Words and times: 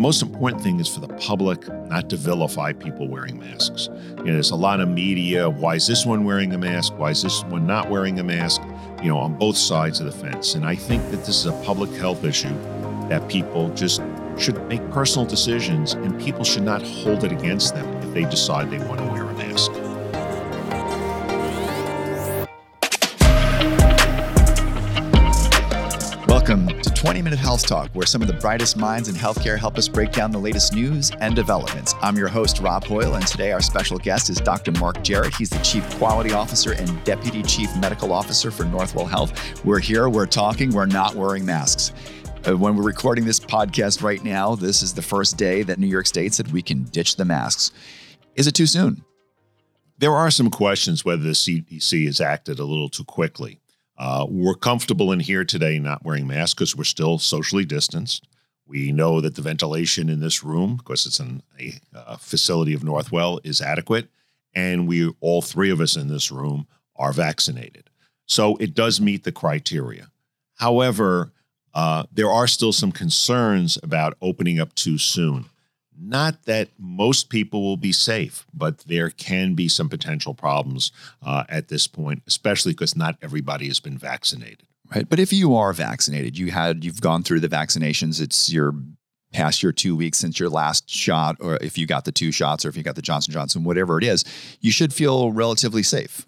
most 0.00 0.22
important 0.22 0.62
thing 0.62 0.80
is 0.80 0.88
for 0.88 1.00
the 1.00 1.08
public 1.08 1.68
not 1.88 2.08
to 2.08 2.16
vilify 2.16 2.72
people 2.72 3.06
wearing 3.06 3.38
masks. 3.38 3.88
You 4.18 4.24
know, 4.24 4.32
there's 4.32 4.50
a 4.50 4.56
lot 4.56 4.80
of 4.80 4.88
media. 4.88 5.48
Why 5.48 5.74
is 5.74 5.86
this 5.86 6.06
one 6.06 6.24
wearing 6.24 6.54
a 6.54 6.58
mask? 6.58 6.94
Why 6.96 7.10
is 7.10 7.22
this 7.22 7.44
one 7.44 7.66
not 7.66 7.90
wearing 7.90 8.18
a 8.18 8.24
mask? 8.24 8.62
You 9.02 9.10
know, 9.10 9.18
on 9.18 9.34
both 9.34 9.58
sides 9.58 10.00
of 10.00 10.06
the 10.06 10.12
fence. 10.12 10.54
And 10.54 10.64
I 10.64 10.74
think 10.74 11.02
that 11.10 11.18
this 11.18 11.36
is 11.40 11.46
a 11.46 11.52
public 11.64 11.90
health 11.90 12.24
issue 12.24 12.54
that 13.10 13.28
people 13.28 13.68
just 13.74 14.00
should 14.38 14.60
make 14.68 14.90
personal 14.90 15.26
decisions 15.26 15.92
and 15.92 16.18
people 16.18 16.44
should 16.44 16.62
not 16.62 16.80
hold 16.80 17.24
it 17.24 17.32
against 17.32 17.74
them 17.74 17.86
if 18.02 18.14
they 18.14 18.24
decide 18.24 18.70
they 18.70 18.78
want 18.78 19.00
to 19.00 19.06
wear 19.06 19.19
20 27.00 27.22
Minute 27.22 27.38
Health 27.38 27.66
Talk, 27.66 27.88
where 27.94 28.04
some 28.04 28.20
of 28.20 28.28
the 28.28 28.34
brightest 28.34 28.76
minds 28.76 29.08
in 29.08 29.14
healthcare 29.14 29.58
help 29.58 29.78
us 29.78 29.88
break 29.88 30.12
down 30.12 30.30
the 30.30 30.38
latest 30.38 30.74
news 30.74 31.10
and 31.20 31.34
developments. 31.34 31.94
I'm 32.02 32.14
your 32.14 32.28
host, 32.28 32.60
Rob 32.60 32.84
Hoyle, 32.84 33.14
and 33.14 33.26
today 33.26 33.52
our 33.52 33.62
special 33.62 33.96
guest 33.96 34.28
is 34.28 34.38
Dr. 34.38 34.72
Mark 34.72 35.02
Jarrett. 35.02 35.34
He's 35.34 35.48
the 35.48 35.58
Chief 35.60 35.82
Quality 35.96 36.34
Officer 36.34 36.74
and 36.74 37.02
Deputy 37.04 37.42
Chief 37.42 37.74
Medical 37.78 38.12
Officer 38.12 38.50
for 38.50 38.64
Northwell 38.64 39.08
Health. 39.08 39.64
We're 39.64 39.78
here, 39.78 40.10
we're 40.10 40.26
talking, 40.26 40.72
we're 40.72 40.84
not 40.84 41.14
wearing 41.14 41.46
masks. 41.46 41.94
Uh, 42.46 42.54
when 42.54 42.76
we're 42.76 42.84
recording 42.84 43.24
this 43.24 43.40
podcast 43.40 44.02
right 44.02 44.22
now, 44.22 44.54
this 44.54 44.82
is 44.82 44.92
the 44.92 45.00
first 45.00 45.38
day 45.38 45.62
that 45.62 45.78
New 45.78 45.86
York 45.86 46.06
State 46.06 46.34
said 46.34 46.52
we 46.52 46.60
can 46.60 46.82
ditch 46.82 47.16
the 47.16 47.24
masks. 47.24 47.72
Is 48.34 48.46
it 48.46 48.52
too 48.52 48.66
soon? 48.66 49.02
There 49.96 50.12
are 50.12 50.30
some 50.30 50.50
questions 50.50 51.02
whether 51.02 51.22
the 51.22 51.30
CDC 51.30 52.04
has 52.04 52.20
acted 52.20 52.58
a 52.58 52.64
little 52.64 52.90
too 52.90 53.04
quickly. 53.04 53.58
Uh, 54.00 54.24
we're 54.30 54.54
comfortable 54.54 55.12
in 55.12 55.20
here 55.20 55.44
today 55.44 55.78
not 55.78 56.02
wearing 56.06 56.26
masks 56.26 56.54
because 56.54 56.74
we're 56.74 56.84
still 56.84 57.18
socially 57.18 57.66
distanced. 57.66 58.26
We 58.66 58.92
know 58.92 59.20
that 59.20 59.34
the 59.34 59.42
ventilation 59.42 60.08
in 60.08 60.20
this 60.20 60.42
room, 60.42 60.76
because 60.78 61.04
it's 61.04 61.20
in 61.20 61.42
a 61.60 61.74
uh, 61.94 62.16
facility 62.16 62.72
of 62.72 62.80
Northwell, 62.80 63.40
is 63.44 63.60
adequate. 63.60 64.08
And 64.54 64.88
we, 64.88 65.12
all 65.20 65.42
three 65.42 65.68
of 65.68 65.82
us 65.82 65.96
in 65.96 66.08
this 66.08 66.32
room, 66.32 66.66
are 66.96 67.12
vaccinated. 67.12 67.90
So 68.24 68.56
it 68.56 68.72
does 68.74 69.02
meet 69.02 69.24
the 69.24 69.32
criteria. 69.32 70.10
However, 70.54 71.32
uh, 71.74 72.04
there 72.10 72.30
are 72.30 72.46
still 72.46 72.72
some 72.72 72.92
concerns 72.92 73.76
about 73.82 74.16
opening 74.22 74.58
up 74.58 74.74
too 74.74 74.96
soon. 74.96 75.49
Not 76.10 76.42
that 76.46 76.70
most 76.76 77.30
people 77.30 77.62
will 77.62 77.76
be 77.76 77.92
safe, 77.92 78.44
but 78.52 78.80
there 78.80 79.10
can 79.10 79.54
be 79.54 79.68
some 79.68 79.88
potential 79.88 80.34
problems 80.34 80.90
uh, 81.22 81.44
at 81.48 81.68
this 81.68 81.86
point, 81.86 82.24
especially 82.26 82.72
because 82.72 82.96
not 82.96 83.16
everybody 83.22 83.68
has 83.68 83.78
been 83.78 83.96
vaccinated. 83.96 84.64
Right, 84.92 85.08
but 85.08 85.20
if 85.20 85.32
you 85.32 85.54
are 85.54 85.72
vaccinated, 85.72 86.36
you 86.36 86.50
had 86.50 86.84
you've 86.84 87.00
gone 87.00 87.22
through 87.22 87.38
the 87.38 87.48
vaccinations. 87.48 88.20
It's 88.20 88.52
your 88.52 88.74
past 89.32 89.62
your 89.62 89.70
two 89.70 89.94
weeks 89.94 90.18
since 90.18 90.40
your 90.40 90.48
last 90.48 90.90
shot, 90.90 91.36
or 91.38 91.58
if 91.60 91.78
you 91.78 91.86
got 91.86 92.04
the 92.04 92.10
two 92.10 92.32
shots, 92.32 92.64
or 92.64 92.70
if 92.70 92.76
you 92.76 92.82
got 92.82 92.96
the 92.96 93.02
Johnson 93.02 93.32
Johnson, 93.32 93.62
whatever 93.62 93.96
it 93.96 94.02
is, 94.02 94.24
you 94.60 94.72
should 94.72 94.92
feel 94.92 95.30
relatively 95.30 95.84
safe. 95.84 96.26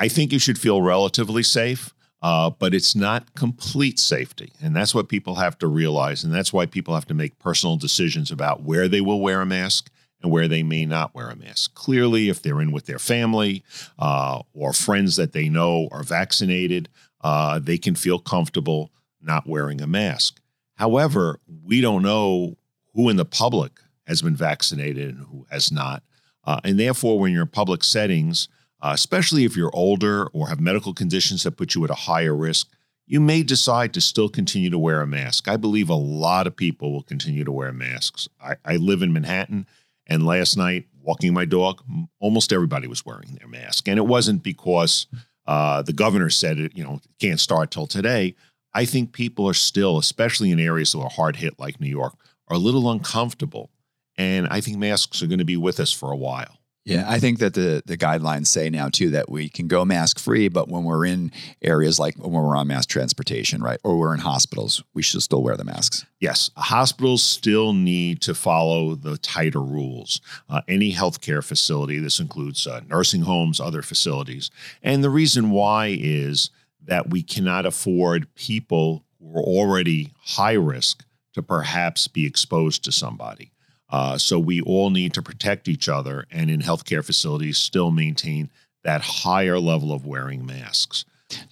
I 0.00 0.08
think 0.08 0.32
you 0.32 0.40
should 0.40 0.58
feel 0.58 0.82
relatively 0.82 1.44
safe. 1.44 1.94
Uh, 2.22 2.50
but 2.50 2.74
it's 2.74 2.94
not 2.94 3.34
complete 3.34 3.98
safety. 3.98 4.52
And 4.62 4.76
that's 4.76 4.94
what 4.94 5.08
people 5.08 5.36
have 5.36 5.58
to 5.58 5.66
realize. 5.66 6.22
And 6.22 6.34
that's 6.34 6.52
why 6.52 6.66
people 6.66 6.94
have 6.94 7.06
to 7.06 7.14
make 7.14 7.38
personal 7.38 7.76
decisions 7.76 8.30
about 8.30 8.62
where 8.62 8.88
they 8.88 9.00
will 9.00 9.20
wear 9.20 9.40
a 9.40 9.46
mask 9.46 9.90
and 10.22 10.30
where 10.30 10.46
they 10.46 10.62
may 10.62 10.84
not 10.84 11.14
wear 11.14 11.30
a 11.30 11.36
mask. 11.36 11.74
Clearly, 11.74 12.28
if 12.28 12.42
they're 12.42 12.60
in 12.60 12.72
with 12.72 12.86
their 12.86 12.98
family 12.98 13.64
uh, 13.98 14.42
or 14.52 14.74
friends 14.74 15.16
that 15.16 15.32
they 15.32 15.48
know 15.48 15.88
are 15.90 16.02
vaccinated, 16.02 16.90
uh, 17.22 17.58
they 17.58 17.78
can 17.78 17.94
feel 17.94 18.18
comfortable 18.18 18.90
not 19.22 19.46
wearing 19.46 19.80
a 19.80 19.86
mask. 19.86 20.40
However, 20.74 21.40
we 21.64 21.80
don't 21.80 22.02
know 22.02 22.56
who 22.94 23.08
in 23.08 23.16
the 23.16 23.24
public 23.24 23.72
has 24.06 24.22
been 24.22 24.36
vaccinated 24.36 25.14
and 25.14 25.26
who 25.26 25.46
has 25.50 25.70
not. 25.70 26.02
Uh, 26.44 26.60
and 26.64 26.78
therefore, 26.78 27.18
when 27.18 27.32
you're 27.32 27.42
in 27.42 27.48
public 27.48 27.84
settings, 27.84 28.48
uh, 28.82 28.92
especially 28.94 29.44
if 29.44 29.56
you're 29.56 29.74
older 29.74 30.26
or 30.28 30.48
have 30.48 30.60
medical 30.60 30.94
conditions 30.94 31.42
that 31.42 31.56
put 31.56 31.74
you 31.74 31.84
at 31.84 31.90
a 31.90 31.94
higher 31.94 32.34
risk, 32.34 32.68
you 33.06 33.20
may 33.20 33.42
decide 33.42 33.92
to 33.94 34.00
still 34.00 34.28
continue 34.28 34.70
to 34.70 34.78
wear 34.78 35.00
a 35.00 35.06
mask. 35.06 35.48
I 35.48 35.56
believe 35.56 35.88
a 35.88 35.94
lot 35.94 36.46
of 36.46 36.56
people 36.56 36.92
will 36.92 37.02
continue 37.02 37.44
to 37.44 37.52
wear 37.52 37.72
masks. 37.72 38.28
I, 38.40 38.56
I 38.64 38.76
live 38.76 39.02
in 39.02 39.12
Manhattan, 39.12 39.66
and 40.06 40.24
last 40.24 40.56
night, 40.56 40.86
walking 41.02 41.34
my 41.34 41.44
dog, 41.44 41.82
almost 42.20 42.52
everybody 42.52 42.86
was 42.86 43.04
wearing 43.04 43.34
their 43.34 43.48
mask. 43.48 43.88
And 43.88 43.98
it 43.98 44.06
wasn't 44.06 44.42
because 44.42 45.06
uh, 45.46 45.82
the 45.82 45.92
governor 45.92 46.30
said 46.30 46.58
it, 46.58 46.76
you 46.76 46.84
know, 46.84 47.00
can't 47.20 47.40
start 47.40 47.70
till 47.70 47.86
today. 47.86 48.34
I 48.72 48.84
think 48.84 49.12
people 49.12 49.48
are 49.48 49.54
still, 49.54 49.98
especially 49.98 50.52
in 50.52 50.60
areas 50.60 50.92
that 50.92 51.00
are 51.00 51.10
hard 51.10 51.36
hit 51.36 51.58
like 51.58 51.80
New 51.80 51.88
York, 51.88 52.14
are 52.48 52.56
a 52.56 52.60
little 52.60 52.90
uncomfortable. 52.90 53.70
And 54.16 54.46
I 54.48 54.60
think 54.60 54.78
masks 54.78 55.22
are 55.22 55.26
going 55.26 55.38
to 55.40 55.44
be 55.44 55.56
with 55.56 55.80
us 55.80 55.92
for 55.92 56.12
a 56.12 56.16
while. 56.16 56.59
Yeah, 56.84 57.04
I 57.06 57.18
think 57.18 57.40
that 57.40 57.52
the 57.52 57.82
the 57.84 57.98
guidelines 57.98 58.46
say 58.46 58.70
now 58.70 58.88
too 58.88 59.10
that 59.10 59.30
we 59.30 59.50
can 59.50 59.68
go 59.68 59.84
mask 59.84 60.18
free, 60.18 60.48
but 60.48 60.68
when 60.68 60.84
we're 60.84 61.04
in 61.04 61.30
areas 61.60 61.98
like 61.98 62.16
when 62.16 62.32
we're 62.32 62.56
on 62.56 62.68
mass 62.68 62.86
transportation, 62.86 63.62
right, 63.62 63.78
or 63.84 63.98
we're 63.98 64.14
in 64.14 64.20
hospitals, 64.20 64.82
we 64.94 65.02
should 65.02 65.22
still 65.22 65.42
wear 65.42 65.56
the 65.56 65.64
masks. 65.64 66.06
Yes, 66.20 66.50
hospitals 66.56 67.22
still 67.22 67.74
need 67.74 68.22
to 68.22 68.34
follow 68.34 68.94
the 68.94 69.18
tighter 69.18 69.60
rules. 69.60 70.22
Uh, 70.48 70.62
any 70.68 70.92
healthcare 70.92 71.44
facility, 71.44 71.98
this 71.98 72.18
includes 72.18 72.66
uh, 72.66 72.80
nursing 72.88 73.22
homes, 73.22 73.60
other 73.60 73.82
facilities, 73.82 74.50
and 74.82 75.04
the 75.04 75.10
reason 75.10 75.50
why 75.50 75.94
is 76.00 76.50
that 76.82 77.10
we 77.10 77.22
cannot 77.22 77.66
afford 77.66 78.34
people 78.34 79.04
who 79.20 79.38
are 79.38 79.42
already 79.42 80.12
high 80.24 80.54
risk 80.54 81.04
to 81.34 81.42
perhaps 81.42 82.08
be 82.08 82.24
exposed 82.26 82.82
to 82.84 82.90
somebody. 82.90 83.52
Uh, 83.90 84.16
so 84.16 84.38
we 84.38 84.60
all 84.60 84.90
need 84.90 85.12
to 85.14 85.22
protect 85.22 85.68
each 85.68 85.88
other 85.88 86.26
and 86.30 86.50
in 86.50 86.60
healthcare 86.60 87.04
facilities 87.04 87.58
still 87.58 87.90
maintain 87.90 88.50
that 88.84 89.02
higher 89.02 89.58
level 89.58 89.92
of 89.92 90.06
wearing 90.06 90.46
masks. 90.46 91.04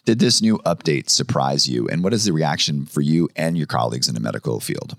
Did 0.04 0.18
this 0.18 0.40
new 0.40 0.58
update 0.58 1.08
surprise 1.08 1.68
you? 1.68 1.88
And 1.88 2.02
what 2.02 2.14
is 2.14 2.24
the 2.24 2.32
reaction 2.32 2.86
for 2.86 3.00
you 3.00 3.28
and 3.36 3.56
your 3.56 3.66
colleagues 3.66 4.08
in 4.08 4.14
the 4.14 4.20
medical 4.20 4.60
field? 4.60 4.96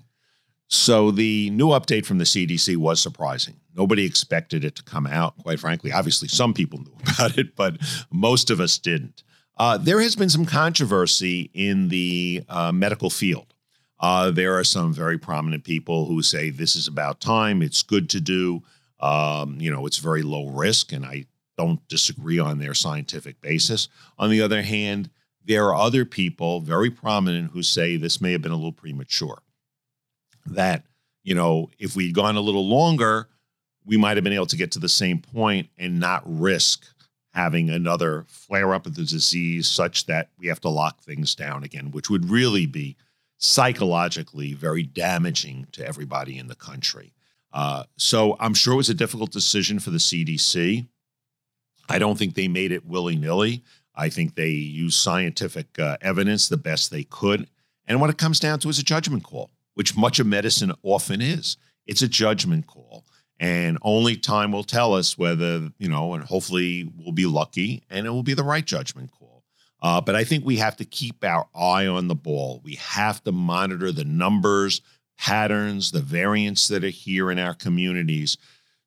So 0.68 1.10
the 1.10 1.50
new 1.50 1.68
update 1.68 2.06
from 2.06 2.18
the 2.18 2.24
CDC 2.24 2.76
was 2.76 3.00
surprising. 3.00 3.56
Nobody 3.76 4.04
expected 4.04 4.64
it 4.64 4.76
to 4.76 4.82
come 4.84 5.06
out, 5.06 5.36
quite 5.38 5.58
frankly. 5.58 5.92
Obviously, 5.92 6.28
some 6.28 6.54
people 6.54 6.78
knew 6.78 6.94
about 7.14 7.38
it, 7.38 7.56
but 7.56 7.76
most 8.12 8.50
of 8.50 8.60
us 8.60 8.78
didn't. 8.78 9.22
Uh, 9.56 9.76
there 9.76 10.00
has 10.00 10.16
been 10.16 10.30
some 10.30 10.46
controversy 10.46 11.50
in 11.52 11.88
the 11.88 12.42
uh, 12.48 12.72
medical 12.72 13.10
field. 13.10 13.52
Uh, 14.00 14.30
there 14.30 14.58
are 14.58 14.64
some 14.64 14.92
very 14.92 15.18
prominent 15.18 15.62
people 15.62 16.06
who 16.06 16.22
say 16.22 16.48
this 16.48 16.74
is 16.74 16.88
about 16.88 17.20
time. 17.20 17.60
It's 17.60 17.82
good 17.82 18.08
to 18.10 18.20
do. 18.20 18.62
Um, 18.98 19.60
you 19.60 19.70
know, 19.70 19.86
it's 19.86 19.98
very 19.98 20.22
low 20.22 20.48
risk, 20.48 20.92
and 20.92 21.04
I 21.04 21.26
don't 21.58 21.86
disagree 21.88 22.38
on 22.38 22.58
their 22.58 22.74
scientific 22.74 23.40
basis. 23.42 23.88
On 24.18 24.30
the 24.30 24.40
other 24.40 24.62
hand, 24.62 25.10
there 25.44 25.66
are 25.66 25.74
other 25.74 26.04
people, 26.04 26.60
very 26.60 26.90
prominent, 26.90 27.50
who 27.50 27.62
say 27.62 27.96
this 27.96 28.20
may 28.20 28.32
have 28.32 28.42
been 28.42 28.52
a 28.52 28.56
little 28.56 28.72
premature. 28.72 29.42
That, 30.46 30.84
you 31.22 31.34
know, 31.34 31.70
if 31.78 31.94
we'd 31.94 32.14
gone 32.14 32.36
a 32.36 32.40
little 32.40 32.66
longer, 32.66 33.28
we 33.84 33.98
might 33.98 34.16
have 34.16 34.24
been 34.24 34.32
able 34.32 34.46
to 34.46 34.56
get 34.56 34.70
to 34.72 34.78
the 34.78 34.88
same 34.88 35.18
point 35.18 35.68
and 35.76 36.00
not 36.00 36.22
risk 36.24 36.86
having 37.32 37.70
another 37.70 38.24
flare 38.28 38.74
up 38.74 38.86
of 38.86 38.94
the 38.94 39.04
disease 39.04 39.68
such 39.68 40.06
that 40.06 40.30
we 40.38 40.46
have 40.46 40.60
to 40.60 40.68
lock 40.68 41.00
things 41.00 41.34
down 41.34 41.64
again, 41.64 41.90
which 41.90 42.10
would 42.10 42.28
really 42.30 42.66
be 42.66 42.96
psychologically 43.40 44.52
very 44.52 44.82
damaging 44.82 45.66
to 45.72 45.84
everybody 45.84 46.38
in 46.38 46.46
the 46.46 46.54
country. 46.54 47.14
Uh, 47.52 47.84
so 47.96 48.36
I'm 48.38 48.54
sure 48.54 48.74
it 48.74 48.76
was 48.76 48.90
a 48.90 48.94
difficult 48.94 49.32
decision 49.32 49.80
for 49.80 49.90
the 49.90 49.98
CDC. 49.98 50.86
I 51.88 51.98
don't 51.98 52.18
think 52.18 52.34
they 52.34 52.48
made 52.48 52.70
it 52.70 52.86
willy 52.86 53.16
nilly. 53.16 53.64
I 53.94 54.10
think 54.10 54.34
they 54.34 54.50
used 54.50 54.98
scientific 54.98 55.78
uh, 55.78 55.96
evidence 56.02 56.48
the 56.48 56.58
best 56.58 56.90
they 56.90 57.02
could. 57.02 57.48
And 57.86 58.00
what 58.00 58.10
it 58.10 58.18
comes 58.18 58.38
down 58.38 58.60
to 58.60 58.68
is 58.68 58.78
a 58.78 58.84
judgment 58.84 59.24
call, 59.24 59.50
which 59.74 59.96
much 59.96 60.20
of 60.20 60.26
medicine 60.26 60.72
often 60.82 61.20
is. 61.20 61.56
It's 61.86 62.02
a 62.02 62.08
judgment 62.08 62.66
call. 62.66 63.04
And 63.40 63.78
only 63.80 64.16
time 64.16 64.52
will 64.52 64.64
tell 64.64 64.92
us 64.92 65.16
whether, 65.16 65.70
you 65.78 65.88
know, 65.88 66.12
and 66.12 66.22
hopefully 66.22 66.92
we'll 66.98 67.12
be 67.12 67.24
lucky 67.24 67.82
and 67.88 68.06
it 68.06 68.10
will 68.10 68.22
be 68.22 68.34
the 68.34 68.44
right 68.44 68.64
judgment 68.64 69.10
call. 69.10 69.19
Uh, 69.82 70.00
but 70.00 70.14
I 70.14 70.24
think 70.24 70.44
we 70.44 70.56
have 70.56 70.76
to 70.76 70.84
keep 70.84 71.24
our 71.24 71.48
eye 71.54 71.86
on 71.86 72.08
the 72.08 72.14
ball. 72.14 72.60
We 72.62 72.74
have 72.74 73.22
to 73.24 73.32
monitor 73.32 73.92
the 73.92 74.04
numbers, 74.04 74.82
patterns, 75.18 75.90
the 75.90 76.00
variants 76.00 76.68
that 76.68 76.84
are 76.84 76.88
here 76.88 77.30
in 77.30 77.38
our 77.38 77.54
communities 77.54 78.36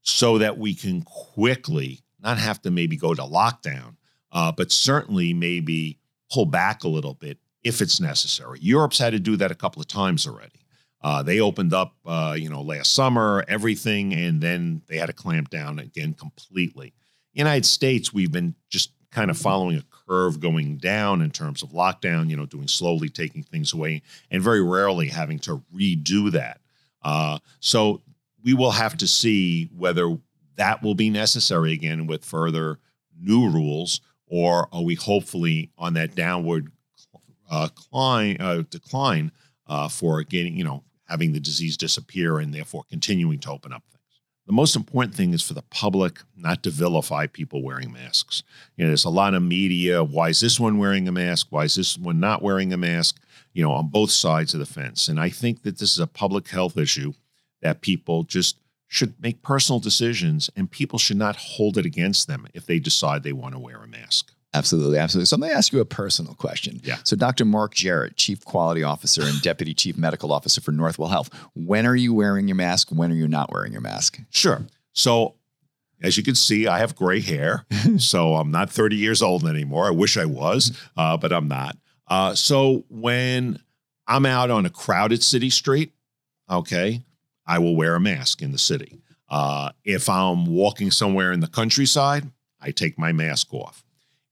so 0.02 0.38
that 0.38 0.58
we 0.58 0.76
can 0.76 1.02
quickly 1.02 2.02
not 2.22 2.38
have 2.38 2.62
to 2.62 2.72
maybe 2.72 2.96
go 2.96 3.14
to 3.14 3.22
lockdown, 3.24 3.96
uh, 4.32 4.52
but 4.52 4.72
certainly 4.72 5.34
maybe 5.34 6.00
pull 6.32 6.46
back 6.46 6.84
a 6.84 6.88
little 6.88 7.14
bit 7.14 7.38
if 7.64 7.82
it's 7.82 8.00
necessary. 8.00 8.60
Europe's 8.62 8.98
had 8.98 9.14
to 9.14 9.20
do 9.20 9.36
that 9.38 9.52
a 9.52 9.56
couple 9.56 9.82
of 9.82 9.88
times 9.88 10.28
already. 10.28 10.66
Uh, 11.02 11.22
they 11.22 11.40
opened 11.40 11.74
up, 11.74 11.96
uh, 12.06 12.36
you 12.38 12.50
know, 12.50 12.62
last 12.62 12.94
summer, 12.94 13.44
everything, 13.48 14.14
and 14.14 14.42
then 14.42 14.82
they 14.88 14.98
had 14.98 15.08
to 15.08 15.14
clamp 15.14 15.50
down 15.50 15.80
again 15.80 16.14
completely. 16.14 16.94
United 17.34 17.66
States, 17.66 18.14
we've 18.14 18.32
been 18.32 18.56
just 18.70 18.92
kind 19.14 19.30
of 19.32 19.38
following 19.38 19.78
a 19.78 19.84
curve 20.08 20.40
going 20.40 20.78
down 20.78 21.22
in 21.22 21.32
terms 21.32 21.64
of 21.64 21.70
lockdown, 21.70 22.30
you 22.30 22.36
know, 22.36 22.46
doing 22.46 22.68
slowly 22.68 23.10
taking 23.10 23.44
things 23.44 23.74
away, 23.74 24.02
and 24.32 24.42
very 24.42 24.62
rarely 24.62 25.08
having 25.08 25.40
to 25.40 25.64
redo 25.74 26.32
that. 26.32 26.60
Uh, 27.04 27.38
so 27.60 28.02
we 28.44 28.54
will 28.54 28.72
have 28.72 28.98
to 28.98 29.08
see 29.08 29.70
whether 29.76 30.18
that 30.56 30.84
will 30.84 30.96
be 30.96 31.10
necessary 31.10 31.74
again 31.74 32.08
with 32.08 32.26
further 32.26 32.80
new 33.20 33.50
rules, 33.50 34.02
or 34.28 34.68
are 34.74 34.84
we 34.84 34.96
hopefully 34.96 35.70
on 35.78 35.94
that 35.94 36.16
downward 36.16 36.72
uh, 37.50 37.68
climb, 37.76 38.38
uh, 38.40 38.64
decline 38.70 39.32
uh, 39.68 39.88
for 39.88 40.24
getting, 40.24 40.56
you 40.58 40.64
know, 40.64 40.84
having 41.06 41.34
the 41.34 41.40
disease 41.40 41.78
disappear 41.78 42.40
and 42.40 42.54
therefore 42.54 42.84
continuing 42.90 43.40
to 43.40 43.52
open 43.52 43.72
up. 43.72 43.84
The 44.46 44.54
most 44.54 44.76
important 44.76 45.16
thing 45.16 45.34
is 45.34 45.42
for 45.42 45.54
the 45.54 45.62
public 45.62 46.20
not 46.36 46.64
to 46.64 46.70
vilify 46.70 47.28
people 47.28 47.64
wearing 47.64 47.94
masks. 47.94 48.44
You 48.76 48.84
know, 48.84 48.90
there's 48.90 49.06
a 49.06 49.10
lot 49.10 49.34
of 49.34 49.42
media. 49.42 50.04
Why 50.04 50.30
is 50.30 50.42
this 50.42 50.60
one 50.60 50.78
wearing 50.78 51.08
a 51.08 51.14
mask? 51.14 51.48
Why 51.50 51.64
is 51.64 51.76
this 51.76 51.98
one 51.98 52.20
not 52.20 52.42
wearing 52.42 52.74
a 52.74 52.78
mask? 52.78 53.22
You 53.54 53.64
know, 53.64 53.72
on 53.72 53.88
both 53.88 54.12
sides 54.12 54.54
of 54.54 54.60
the 54.60 54.66
fence. 54.66 55.08
And 55.08 55.20
I 55.20 55.30
think 55.30 55.64
that 55.64 55.78
this 55.78 55.94
is 55.94 56.00
a 56.00 56.08
public 56.08 56.50
health 56.50 56.78
issue 56.78 57.14
that 57.62 57.82
people 57.82 58.24
just 58.24 58.58
should 58.88 59.20
make 59.22 59.42
personal 59.42 59.80
decisions 59.80 60.50
and 60.56 60.70
people 60.70 61.00
should 61.00 61.18
not 61.18 61.36
hold 61.38 61.78
it 61.78 61.86
against 61.86 62.28
them 62.28 62.46
if 62.54 62.66
they 62.66 62.80
decide 62.80 63.24
they 63.24 63.34
want 63.34 63.54
to 63.54 63.60
wear 63.60 63.82
a 63.82 63.88
mask. 63.88 64.34
Absolutely, 64.54 65.00
absolutely. 65.00 65.26
So 65.26 65.36
I'm 65.36 65.42
going 65.42 65.52
to 65.52 65.58
ask 65.58 65.74
you 65.74 65.80
a 65.80 65.86
personal 65.86 66.36
question. 66.36 66.80
Yeah. 66.84 66.98
So 67.04 67.16
Dr. 67.16 67.44
Mark 67.44 67.74
Jarrett, 67.74 68.18
Chief 68.18 68.44
Quality 68.46 68.84
Officer 68.84 69.24
and 69.24 69.42
Deputy 69.42 69.74
Chief 69.74 69.98
Medical 69.98 70.32
Officer 70.32 70.62
for 70.62 70.72
Northwell 70.72 71.10
Health, 71.10 71.30
when 71.56 71.86
are 71.88 71.96
you 71.96 72.14
wearing 72.14 72.48
your 72.48 72.56
mask? 72.56 72.90
When 72.92 73.12
are 73.12 73.16
you 73.16 73.28
not 73.28 73.52
wearing 73.52 73.72
your 73.72 73.82
mask? 73.82 74.20
Sure. 74.30 74.62
So 74.94 75.36
as 76.04 76.18
you 76.18 76.24
can 76.24 76.36
see, 76.36 76.68
I 76.68 76.80
have 76.80 76.96
gray 76.96 77.22
hair, 77.22 77.66
so 77.98 78.36
I'm 78.36 78.52
not 78.52 78.70
30 78.70 78.98
years 78.98 79.22
old 79.22 79.48
anymore. 79.48 79.88
I 79.88 79.92
wish 79.92 80.18
I 80.18 80.26
was, 80.26 80.78
uh, 80.98 81.18
but 81.18 81.32
I'm 81.32 81.48
not. 81.48 81.78
Uh, 82.08 82.36
so 82.36 82.84
when 82.90 83.58
I'm 84.06 84.26
out 84.26 84.52
on 84.52 84.66
a 84.66 84.70
crowded 84.70 85.24
city 85.24 85.50
street, 85.50 85.94
okay, 86.50 87.02
I 87.48 87.60
will 87.60 87.76
wear 87.76 87.96
a 87.96 88.00
mask 88.00 88.42
in 88.42 88.52
the 88.52 88.58
city. 88.58 89.00
Uh, 89.30 89.72
if 89.84 90.10
I'm 90.10 90.46
walking 90.46 90.92
somewhere 90.92 91.32
in 91.32 91.40
the 91.40 91.48
countryside, 91.48 92.30
I 92.62 92.72
take 92.72 93.00
my 93.00 93.12
mask 93.14 93.54
off. 93.54 93.84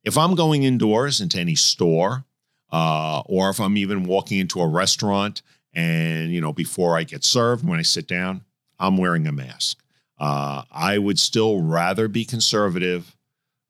If 0.03 0.17
I'm 0.17 0.35
going 0.35 0.63
indoors 0.63 1.21
into 1.21 1.39
any 1.39 1.55
store, 1.55 2.25
uh, 2.71 3.21
or 3.25 3.49
if 3.49 3.59
I'm 3.59 3.77
even 3.77 4.03
walking 4.03 4.39
into 4.39 4.61
a 4.61 4.67
restaurant 4.67 5.41
and, 5.73 6.31
you 6.31 6.41
know, 6.41 6.53
before 6.53 6.97
I 6.97 7.03
get 7.03 7.23
served, 7.23 7.67
when 7.67 7.79
I 7.79 7.83
sit 7.83 8.07
down, 8.07 8.41
I'm 8.79 8.97
wearing 8.97 9.27
a 9.27 9.31
mask. 9.31 9.77
Uh, 10.17 10.63
I 10.71 10.97
would 10.97 11.19
still 11.19 11.61
rather 11.61 12.07
be 12.07 12.25
conservative 12.25 13.15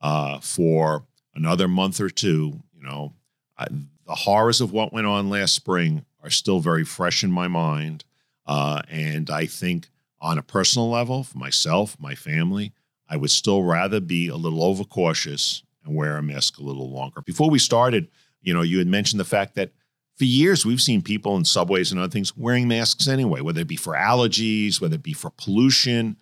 uh, 0.02 0.40
for 0.40 1.04
another 1.36 1.68
month 1.68 2.00
or 2.00 2.10
two. 2.10 2.62
You 2.76 2.84
know, 2.84 3.14
I, 3.58 3.68
the 4.06 4.16
horrors 4.16 4.62
of 4.62 4.72
what 4.72 4.94
went 4.94 5.08
on 5.08 5.30
last 5.30 5.54
spring 5.54 6.06
are 6.24 6.30
still 6.30 6.60
very 6.60 6.86
fresh 6.86 7.24
in 7.24 7.32
my 7.32 7.48
mind. 7.48 8.04
Uh, 8.46 8.82
and 8.90 9.30
I 9.30 9.46
think 9.46 9.88
on 10.20 10.38
a 10.38 10.44
personal 10.44 10.90
level, 10.90 11.24
for 11.24 11.38
myself, 11.38 11.98
my 12.00 12.16
family, 12.16 12.74
I 13.10 13.18
would 13.18 13.32
still 13.32 13.64
rather 13.64 14.00
be 14.00 14.28
a 14.28 14.36
little 14.36 14.64
overcautious 14.64 15.64
and 15.84 15.96
wear 15.96 16.18
a 16.18 16.24
mask 16.24 16.58
a 16.58 16.64
little 16.64 16.92
longer. 16.92 17.22
Before 17.22 17.50
we 17.50 17.60
started, 17.60 18.08
you 18.42 18.54
know, 18.54 18.62
you 18.62 18.78
had 18.78 18.88
mentioned 18.88 19.20
the 19.20 19.26
fact 19.26 19.56
that 19.56 19.72
for 20.18 20.26
years 20.26 20.66
we've 20.66 20.82
seen 20.82 21.02
people 21.02 21.36
in 21.38 21.46
subways 21.46 21.92
and 21.92 22.00
other 22.00 22.12
things 22.12 22.36
wearing 22.38 22.68
masks 22.68 23.08
anyway, 23.08 23.42
whether 23.42 23.62
it 23.62 23.68
be 23.68 23.76
for 23.76 23.94
allergies, 23.94 24.80
whether 24.80 24.96
it 24.96 25.04
be 25.04 25.14
for 25.14 25.32
pollution. 25.32 26.18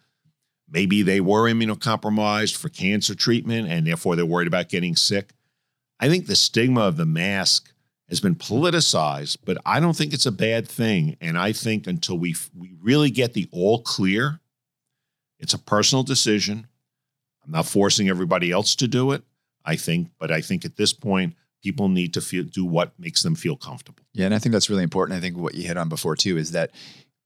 Maybe 0.70 1.02
they 1.02 1.20
were 1.20 1.52
immunocompromised 1.52 2.56
for 2.56 2.70
cancer 2.70 3.16
treatment 3.16 3.70
and 3.70 3.88
therefore 3.88 4.16
they're 4.16 4.26
worried 4.26 4.48
about 4.48 4.70
getting 4.70 4.96
sick. 4.96 5.34
I 6.00 6.08
think 6.08 6.28
the 6.28 6.36
stigma 6.36 6.82
of 6.82 6.98
the 6.98 7.06
mask 7.06 7.74
has 8.08 8.20
been 8.20 8.36
politicized, 8.36 9.38
but 9.46 9.58
I 9.66 9.80
don't 9.80 9.96
think 9.96 10.14
it's 10.14 10.26
a 10.26 10.32
bad 10.32 10.68
thing. 10.68 11.18
And 11.22 11.38
I 11.38 11.52
think 11.52 11.86
until 11.88 12.18
we 12.18 12.36
we 12.56 12.74
really 12.82 13.12
get 13.12 13.34
the 13.34 13.48
all 13.52 13.82
clear, 13.82 14.40
it's 15.40 15.54
a 15.54 15.60
personal 15.60 16.04
decision. 16.04 16.68
I'm 17.44 17.52
not 17.52 17.66
forcing 17.66 18.10
everybody 18.10 18.52
else 18.52 18.76
to 18.78 18.88
do 18.88 19.12
it. 19.12 19.24
I 19.70 19.76
think, 19.76 20.10
but 20.20 20.32
I 20.32 20.42
think 20.42 20.66
at 20.66 20.78
this 20.78 20.94
point, 20.94 21.36
people 21.62 21.90
need 21.90 22.14
to 22.16 22.22
feel 22.22 22.44
do 22.44 22.66
what 22.66 22.98
makes 22.98 23.22
them 23.24 23.36
feel 23.36 23.56
comfortable. 23.56 24.04
Yeah, 24.14 24.26
and 24.26 24.34
I 24.34 24.40
think 24.40 24.54
that's 24.54 24.70
really 24.70 24.84
important. 24.84 25.18
I 25.18 25.22
think 25.22 25.38
what 25.38 25.56
you 25.56 25.68
hit 25.68 25.78
on 25.78 25.90
before 25.90 26.16
too 26.16 26.38
is 26.38 26.52
that 26.52 26.72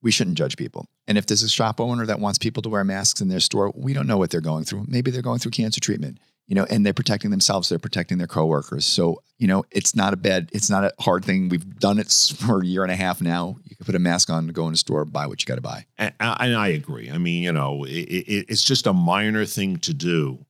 we 0.02 0.12
shouldn't 0.12 0.38
judge 0.38 0.58
people. 0.58 0.88
And 1.08 1.18
if 1.18 1.26
there's 1.26 1.44
a 1.44 1.50
shop 1.50 1.80
owner 1.80 2.06
that 2.06 2.20
wants 2.20 2.38
people 2.38 2.62
to 2.64 2.70
wear 2.70 2.84
masks 2.84 3.22
in 3.22 3.30
their 3.30 3.40
store, 3.40 3.72
we 3.76 3.94
don't 3.94 4.08
know 4.08 4.18
what 4.18 4.30
they're 4.30 4.42
going 4.42 4.66
through. 4.66 4.86
Maybe 4.88 5.12
they're 5.12 5.22
going 5.22 5.40
through 5.40 5.52
cancer 5.52 5.80
treatment, 5.80 6.20
you 6.48 6.56
know, 6.56 6.66
and 6.70 6.86
they're 6.86 6.94
protecting 6.94 7.32
themselves, 7.32 7.70
they're 7.70 7.80
protecting 7.80 8.18
their 8.18 8.28
coworkers. 8.28 8.86
So, 8.86 9.22
you 9.38 9.48
know, 9.48 9.64
it's 9.72 9.96
not 9.96 10.14
a 10.14 10.18
bad, 10.18 10.50
it's 10.54 10.70
not 10.70 10.84
a 10.84 10.94
hard 11.00 11.24
thing. 11.24 11.48
We've 11.48 11.80
done 11.80 12.00
it 12.00 12.12
for 12.38 12.62
a 12.62 12.66
year 12.66 12.84
and 12.84 12.92
a 12.92 12.98
half 12.98 13.22
now. 13.22 13.58
You 13.64 13.76
can 13.78 13.86
put 13.86 13.96
a 13.96 14.00
mask 14.00 14.30
on, 14.30 14.48
go 14.48 14.68
in 14.68 14.74
a 14.74 14.78
store, 14.78 15.06
buy 15.06 15.26
what 15.26 15.42
you 15.42 15.46
got 15.46 15.56
to 15.56 15.62
buy. 15.62 15.86
And, 15.98 16.14
and, 16.20 16.56
I 16.56 16.68
agree. 16.68 17.10
I 17.10 17.18
mean, 17.18 17.44
you 17.44 17.54
know, 17.54 17.86
it, 17.86 17.92
it, 17.92 18.46
it's 18.50 18.64
just 18.64 18.88
a 18.88 18.94
minor 18.94 19.46
thing 19.46 19.78
to 19.78 19.94
do. 19.94 20.46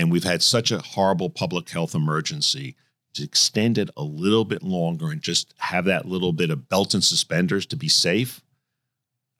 And 0.00 0.10
we've 0.10 0.24
had 0.24 0.42
such 0.42 0.72
a 0.72 0.78
horrible 0.78 1.28
public 1.28 1.68
health 1.68 1.94
emergency 1.94 2.74
to 3.12 3.22
extend 3.22 3.76
it 3.76 3.90
a 3.98 4.02
little 4.02 4.46
bit 4.46 4.62
longer 4.62 5.10
and 5.10 5.20
just 5.20 5.52
have 5.58 5.84
that 5.84 6.06
little 6.06 6.32
bit 6.32 6.48
of 6.48 6.70
belt 6.70 6.94
and 6.94 7.04
suspenders 7.04 7.66
to 7.66 7.76
be 7.76 7.88
safe. 7.88 8.40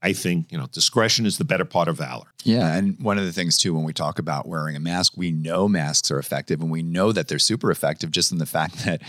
I 0.02 0.12
think, 0.12 0.52
you 0.52 0.58
know, 0.58 0.66
discretion 0.66 1.24
is 1.24 1.38
the 1.38 1.46
better 1.46 1.64
part 1.64 1.88
of 1.88 1.96
valor. 1.96 2.26
Yeah. 2.44 2.74
And 2.74 3.00
one 3.00 3.16
of 3.16 3.24
the 3.24 3.32
things, 3.32 3.56
too, 3.56 3.74
when 3.74 3.84
we 3.84 3.94
talk 3.94 4.18
about 4.18 4.46
wearing 4.46 4.76
a 4.76 4.80
mask, 4.80 5.14
we 5.16 5.30
know 5.30 5.66
masks 5.66 6.10
are 6.10 6.18
effective 6.18 6.60
and 6.60 6.70
we 6.70 6.82
know 6.82 7.10
that 7.10 7.28
they're 7.28 7.38
super 7.38 7.70
effective 7.70 8.10
just 8.10 8.30
in 8.30 8.36
the 8.36 8.44
fact 8.44 8.84
that 8.84 9.00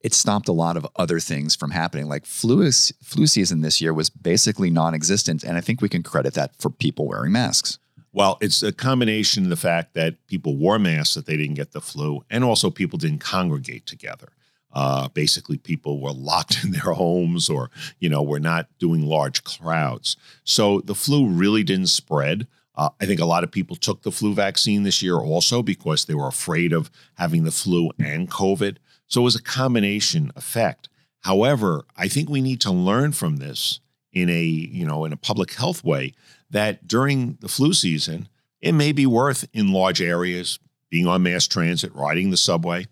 it 0.00 0.14
stopped 0.14 0.48
a 0.48 0.52
lot 0.52 0.78
of 0.78 0.86
other 0.96 1.20
things 1.20 1.54
from 1.54 1.70
happening. 1.70 2.08
Like 2.08 2.24
flu, 2.24 2.70
flu 2.70 3.26
season 3.26 3.60
this 3.60 3.82
year 3.82 3.92
was 3.92 4.08
basically 4.08 4.70
non 4.70 4.94
existent. 4.94 5.44
And 5.44 5.58
I 5.58 5.60
think 5.60 5.82
we 5.82 5.90
can 5.90 6.02
credit 6.02 6.32
that 6.34 6.56
for 6.58 6.70
people 6.70 7.06
wearing 7.06 7.32
masks. 7.32 7.78
Well, 8.14 8.38
it's 8.40 8.62
a 8.62 8.72
combination 8.72 9.42
of 9.42 9.50
the 9.50 9.56
fact 9.56 9.94
that 9.94 10.24
people 10.28 10.56
wore 10.56 10.78
masks 10.78 11.14
that 11.14 11.26
they 11.26 11.36
didn't 11.36 11.56
get 11.56 11.72
the 11.72 11.80
flu, 11.80 12.24
and 12.30 12.44
also 12.44 12.70
people 12.70 12.96
didn't 12.96 13.18
congregate 13.18 13.86
together. 13.86 14.28
Uh, 14.72 15.08
basically, 15.08 15.58
people 15.58 16.00
were 16.00 16.12
locked 16.12 16.58
in 16.64 16.70
their 16.70 16.92
homes, 16.92 17.50
or 17.50 17.70
you 17.98 18.08
know, 18.08 18.22
were 18.22 18.38
not 18.38 18.68
doing 18.78 19.02
large 19.04 19.42
crowds. 19.42 20.16
So 20.44 20.80
the 20.80 20.94
flu 20.94 21.28
really 21.28 21.64
didn't 21.64 21.88
spread. 21.88 22.46
Uh, 22.76 22.90
I 23.00 23.06
think 23.06 23.18
a 23.18 23.24
lot 23.24 23.42
of 23.42 23.50
people 23.50 23.74
took 23.74 24.02
the 24.02 24.12
flu 24.12 24.32
vaccine 24.32 24.84
this 24.84 25.02
year 25.02 25.16
also 25.16 25.60
because 25.60 26.04
they 26.04 26.14
were 26.14 26.28
afraid 26.28 26.72
of 26.72 26.92
having 27.14 27.42
the 27.42 27.50
flu 27.50 27.90
and 27.98 28.30
COVID. 28.30 28.76
So 29.08 29.22
it 29.22 29.24
was 29.24 29.36
a 29.36 29.42
combination 29.42 30.30
effect. 30.36 30.88
However, 31.20 31.84
I 31.96 32.06
think 32.06 32.28
we 32.28 32.40
need 32.40 32.60
to 32.60 32.70
learn 32.70 33.10
from 33.10 33.36
this 33.36 33.80
in 34.12 34.30
a 34.30 34.42
you 34.42 34.86
know 34.86 35.04
in 35.04 35.12
a 35.12 35.16
public 35.16 35.52
health 35.54 35.82
way 35.82 36.12
that 36.54 36.86
during 36.86 37.36
the 37.40 37.48
flu 37.48 37.72
season, 37.72 38.28
it 38.60 38.72
may 38.72 38.92
be 38.92 39.06
worth 39.06 39.44
in 39.52 39.72
large 39.72 40.00
areas 40.00 40.60
being 40.88 41.04
on 41.04 41.24
mass 41.24 41.48
transit, 41.48 41.92
riding 41.96 42.30
the 42.30 42.36
subway. 42.36 42.86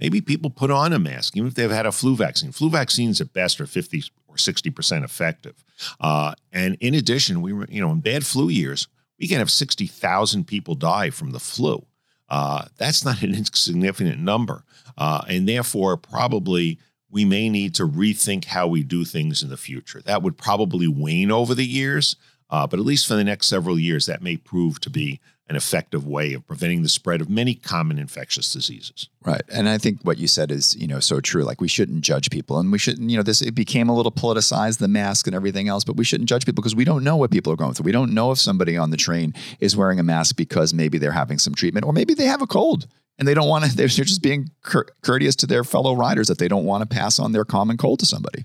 Maybe 0.00 0.22
people 0.22 0.48
put 0.48 0.70
on 0.70 0.94
a 0.94 0.98
mask, 0.98 1.36
even 1.36 1.48
if 1.48 1.54
they've 1.54 1.70
had 1.70 1.84
a 1.84 1.92
flu 1.92 2.16
vaccine. 2.16 2.50
Flu 2.50 2.70
vaccines 2.70 3.20
at 3.20 3.34
best 3.34 3.60
are 3.60 3.66
50 3.66 4.04
or 4.26 4.36
60% 4.36 5.04
effective. 5.04 5.62
Uh, 6.00 6.32
and 6.50 6.78
in 6.80 6.94
addition, 6.94 7.42
we 7.42 7.52
were, 7.52 7.66
you 7.68 7.82
know, 7.82 7.90
in 7.90 8.00
bad 8.00 8.24
flu 8.24 8.48
years, 8.48 8.88
we 9.20 9.28
can 9.28 9.38
have 9.38 9.50
60,000 9.50 10.46
people 10.46 10.74
die 10.74 11.10
from 11.10 11.32
the 11.32 11.38
flu. 11.38 11.84
Uh, 12.30 12.64
that's 12.78 13.04
not 13.04 13.22
an 13.22 13.34
insignificant 13.34 14.18
number. 14.18 14.64
Uh, 14.96 15.22
and 15.28 15.46
therefore, 15.46 15.98
probably 15.98 16.78
we 17.10 17.26
may 17.26 17.48
need 17.48 17.74
to 17.76 17.86
rethink 17.86 18.46
how 18.46 18.66
we 18.66 18.82
do 18.82 19.04
things 19.04 19.42
in 19.42 19.50
the 19.50 19.56
future. 19.58 20.00
That 20.02 20.22
would 20.22 20.38
probably 20.38 20.88
wane 20.88 21.30
over 21.30 21.54
the 21.54 21.66
years, 21.66 22.16
uh, 22.54 22.68
but 22.68 22.78
at 22.78 22.86
least 22.86 23.08
for 23.08 23.14
the 23.14 23.24
next 23.24 23.48
several 23.48 23.80
years, 23.80 24.06
that 24.06 24.22
may 24.22 24.36
prove 24.36 24.80
to 24.80 24.88
be 24.88 25.20
an 25.48 25.56
effective 25.56 26.06
way 26.06 26.32
of 26.32 26.46
preventing 26.46 26.82
the 26.82 26.88
spread 26.88 27.20
of 27.20 27.28
many 27.28 27.56
common 27.56 27.98
infectious 27.98 28.52
diseases. 28.52 29.08
Right. 29.24 29.42
And 29.52 29.68
I 29.68 29.76
think 29.76 30.02
what 30.02 30.18
you 30.18 30.28
said 30.28 30.52
is, 30.52 30.76
you 30.76 30.86
know, 30.86 31.00
so 31.00 31.20
true. 31.20 31.42
Like 31.42 31.60
we 31.60 31.66
shouldn't 31.66 32.02
judge 32.02 32.30
people 32.30 32.60
and 32.60 32.70
we 32.70 32.78
shouldn't, 32.78 33.10
you 33.10 33.16
know, 33.16 33.24
this 33.24 33.42
it 33.42 33.56
became 33.56 33.88
a 33.88 33.94
little 33.94 34.12
politicized, 34.12 34.78
the 34.78 34.86
mask 34.86 35.26
and 35.26 35.34
everything 35.34 35.68
else, 35.68 35.82
but 35.82 35.96
we 35.96 36.04
shouldn't 36.04 36.28
judge 36.28 36.46
people 36.46 36.62
because 36.62 36.76
we 36.76 36.84
don't 36.84 37.02
know 37.02 37.16
what 37.16 37.32
people 37.32 37.52
are 37.52 37.56
going 37.56 37.74
through. 37.74 37.84
We 37.84 37.92
don't 37.92 38.14
know 38.14 38.30
if 38.30 38.38
somebody 38.38 38.76
on 38.76 38.90
the 38.90 38.96
train 38.96 39.34
is 39.58 39.76
wearing 39.76 39.98
a 39.98 40.04
mask 40.04 40.36
because 40.36 40.72
maybe 40.72 40.96
they're 40.96 41.10
having 41.10 41.38
some 41.38 41.56
treatment 41.56 41.84
or 41.84 41.92
maybe 41.92 42.14
they 42.14 42.26
have 42.26 42.40
a 42.40 42.46
cold 42.46 42.86
and 43.18 43.26
they 43.26 43.34
don't 43.34 43.48
want 43.48 43.64
to, 43.64 43.76
they're 43.76 43.88
just 43.88 44.22
being 44.22 44.48
courteous 44.62 45.34
to 45.36 45.46
their 45.46 45.64
fellow 45.64 45.94
riders 45.96 46.28
that 46.28 46.38
they 46.38 46.48
don't 46.48 46.64
want 46.64 46.88
to 46.88 46.96
pass 46.96 47.18
on 47.18 47.32
their 47.32 47.44
common 47.44 47.76
cold 47.76 47.98
to 47.98 48.06
somebody. 48.06 48.44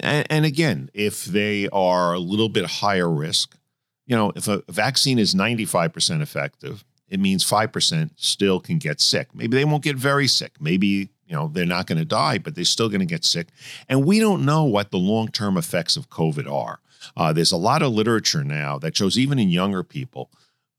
And, 0.00 0.26
and 0.30 0.44
again, 0.44 0.90
if 0.94 1.24
they 1.24 1.68
are 1.68 2.14
a 2.14 2.18
little 2.18 2.48
bit 2.48 2.64
higher 2.66 3.10
risk, 3.10 3.56
you 4.06 4.16
know, 4.16 4.32
if 4.34 4.48
a 4.48 4.62
vaccine 4.68 5.18
is 5.18 5.34
95% 5.34 6.22
effective, 6.22 6.84
it 7.08 7.20
means 7.20 7.48
5% 7.48 8.10
still 8.16 8.60
can 8.60 8.78
get 8.78 9.00
sick. 9.00 9.28
Maybe 9.34 9.56
they 9.56 9.64
won't 9.64 9.84
get 9.84 9.96
very 9.96 10.26
sick. 10.26 10.52
Maybe, 10.60 11.10
you 11.26 11.34
know, 11.34 11.48
they're 11.52 11.66
not 11.66 11.86
going 11.86 11.98
to 11.98 12.04
die, 12.04 12.38
but 12.38 12.54
they're 12.54 12.64
still 12.64 12.88
going 12.88 13.00
to 13.00 13.06
get 13.06 13.24
sick. 13.24 13.48
And 13.88 14.04
we 14.04 14.18
don't 14.18 14.44
know 14.44 14.64
what 14.64 14.90
the 14.90 14.98
long 14.98 15.28
term 15.28 15.56
effects 15.56 15.96
of 15.96 16.10
COVID 16.10 16.50
are. 16.50 16.80
Uh, 17.16 17.32
there's 17.32 17.52
a 17.52 17.56
lot 17.56 17.82
of 17.82 17.92
literature 17.92 18.44
now 18.44 18.78
that 18.78 18.96
shows 18.96 19.18
even 19.18 19.38
in 19.38 19.48
younger 19.48 19.82
people, 19.82 20.30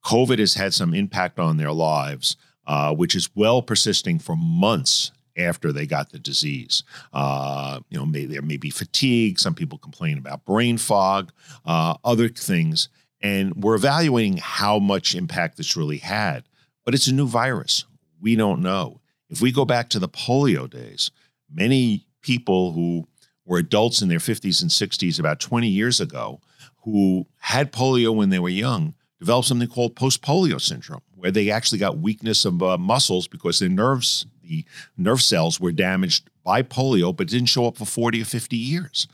COVID 0.05 0.39
has 0.39 0.53
had 0.53 0.73
some 0.73 0.93
impact 0.93 1.39
on 1.39 1.57
their 1.57 1.71
lives, 1.71 2.38
uh, 2.67 2.93
which 2.93 3.15
is 3.15 3.29
well 3.35 3.61
persisting 3.61 4.19
for 4.19 4.35
months 4.35 5.11
after 5.39 5.72
they 5.72 5.86
got 5.86 6.12
the 6.12 6.19
disease. 6.19 6.84
Uh, 7.13 7.79
you 7.89 7.98
know, 7.98 8.05
there 8.27 8.41
may 8.41 8.58
be 8.58 8.69
fatigue. 8.69 9.39
Some 9.39 9.55
people 9.55 9.77
complain 9.77 10.17
about 10.17 10.46
brain 10.46 10.77
fog, 10.77 11.31
uh, 11.65 11.96
other 12.03 12.29
things. 12.29 12.89
And 13.22 13.55
we're 13.55 13.75
evaluating 13.75 14.38
how 14.38 14.79
much 14.79 15.15
impact 15.15 15.58
this 15.58 15.75
really 15.75 15.98
had. 15.98 16.43
But 16.86 16.93
it's 16.93 17.08
a 17.08 17.13
new 17.13 17.27
virus. 17.27 17.86
We 18.22 18.36
don't 18.36 18.62
know. 18.62 19.01
If 19.29 19.41
we 19.41 19.51
go 19.51 19.65
back 19.65 19.89
to 19.89 20.00
the 20.00 20.10
polio 20.10 20.69
days, 20.69 21.12
many 21.51 22.05
people 22.22 22.72
who 22.72 23.08
were 23.46 23.58
adults 23.58 24.01
in 24.01 24.10
their 24.10 24.19
50s 24.19 24.62
and 24.62 24.72
60s 24.72 25.19
about 25.19 25.39
20 25.39 25.67
years 25.67 26.00
ago 26.00 26.39
who 26.84 27.27
had 27.38 27.72
polio 27.72 28.15
when 28.15 28.29
they 28.29 28.39
were 28.39 28.50
young 28.50 28.93
developed 29.19 29.48
something 29.48 29.67
called 29.67 29.96
post 29.96 30.22
polio 30.22 30.60
syndrome, 30.60 31.01
where 31.15 31.31
they 31.31 31.51
actually 31.51 31.77
got 31.77 31.98
weakness 31.98 32.46
of 32.46 32.63
uh, 32.63 32.77
muscles 32.77 33.27
because 33.27 33.60
their 33.60 33.69
nerves, 33.69 34.25
the 34.50 34.65
nerve 34.98 35.22
cells, 35.22 35.60
were 35.60 35.72
damaged 35.72 36.29
by 36.44 36.63
polio, 36.63 37.15
but 37.15 37.27
didn't 37.27 37.48
show 37.48 37.68
up 37.68 37.77
for 37.77 37.86
40 37.86 38.22
or 38.22 38.25
50 38.25 38.58
years. 38.58 39.08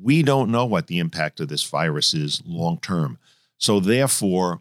We 0.00 0.22
don't 0.22 0.50
know 0.50 0.66
what 0.66 0.86
the 0.86 0.98
impact 0.98 1.40
of 1.40 1.48
this 1.48 1.64
virus 1.64 2.14
is 2.14 2.42
long 2.46 2.78
term. 2.78 3.18
So, 3.58 3.80
therefore, 3.80 4.60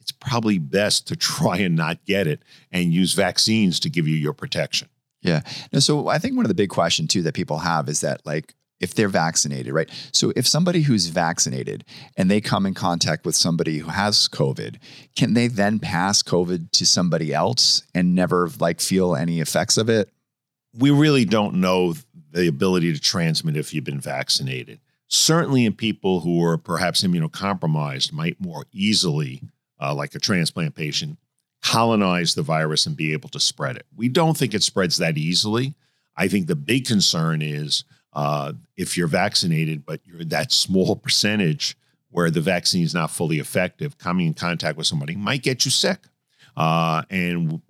it's 0.00 0.12
probably 0.12 0.58
best 0.58 1.08
to 1.08 1.16
try 1.16 1.58
and 1.58 1.76
not 1.76 2.04
get 2.04 2.26
it 2.26 2.42
and 2.70 2.94
use 2.94 3.12
vaccines 3.12 3.80
to 3.80 3.90
give 3.90 4.08
you 4.08 4.16
your 4.16 4.32
protection. 4.32 4.88
Yeah. 5.22 5.40
So 5.78 6.08
I 6.08 6.18
think 6.18 6.36
one 6.36 6.44
of 6.44 6.48
the 6.48 6.54
big 6.54 6.68
questions 6.68 7.08
too 7.08 7.22
that 7.22 7.34
people 7.34 7.58
have 7.58 7.88
is 7.88 8.02
that 8.02 8.24
like 8.26 8.54
if 8.84 8.94
they're 8.94 9.08
vaccinated, 9.08 9.72
right? 9.72 9.90
So 10.12 10.32
if 10.36 10.46
somebody 10.46 10.82
who's 10.82 11.06
vaccinated 11.06 11.84
and 12.18 12.30
they 12.30 12.42
come 12.42 12.66
in 12.66 12.74
contact 12.74 13.24
with 13.24 13.34
somebody 13.34 13.78
who 13.78 13.88
has 13.88 14.28
COVID, 14.28 14.76
can 15.16 15.32
they 15.32 15.48
then 15.48 15.78
pass 15.78 16.22
COVID 16.22 16.70
to 16.72 16.84
somebody 16.84 17.32
else 17.32 17.82
and 17.94 18.14
never 18.14 18.50
like 18.60 18.82
feel 18.82 19.16
any 19.16 19.40
effects 19.40 19.78
of 19.78 19.88
it? 19.88 20.10
We 20.78 20.90
really 20.90 21.24
don't 21.24 21.54
know 21.54 21.94
the 22.30 22.46
ability 22.46 22.92
to 22.92 23.00
transmit 23.00 23.56
if 23.56 23.72
you've 23.72 23.84
been 23.84 24.00
vaccinated. 24.00 24.80
Certainly 25.08 25.64
in 25.64 25.72
people 25.72 26.20
who 26.20 26.44
are 26.44 26.58
perhaps 26.58 27.02
immunocompromised 27.02 28.12
might 28.12 28.38
more 28.38 28.66
easily, 28.70 29.40
uh, 29.80 29.94
like 29.94 30.14
a 30.14 30.18
transplant 30.18 30.74
patient, 30.74 31.18
colonize 31.62 32.34
the 32.34 32.42
virus 32.42 32.84
and 32.84 32.96
be 32.96 33.14
able 33.14 33.30
to 33.30 33.40
spread 33.40 33.76
it. 33.76 33.86
We 33.96 34.10
don't 34.10 34.36
think 34.36 34.52
it 34.52 34.62
spreads 34.62 34.98
that 34.98 35.16
easily. 35.16 35.74
I 36.16 36.28
think 36.28 36.46
the 36.46 36.56
big 36.56 36.86
concern 36.86 37.40
is 37.40 37.84
uh, 38.14 38.52
if 38.76 38.96
you're 38.96 39.06
vaccinated, 39.06 39.84
but 39.84 40.00
you're 40.04 40.24
that 40.24 40.52
small 40.52 40.96
percentage 41.04 41.76
where 42.10 42.30
the 42.30 42.40
vaccine 42.40 42.84
is 42.84 42.94
not 42.94 43.10
fully 43.10 43.40
effective, 43.40 43.98
coming 43.98 44.28
in 44.28 44.34
contact 44.34 44.78
with 44.78 44.86
somebody 44.86 45.16
might 45.16 45.42
get 45.42 45.64
you 45.64 45.70
sick. 45.70 45.98
Uh, 46.56 47.02
and 47.10 47.60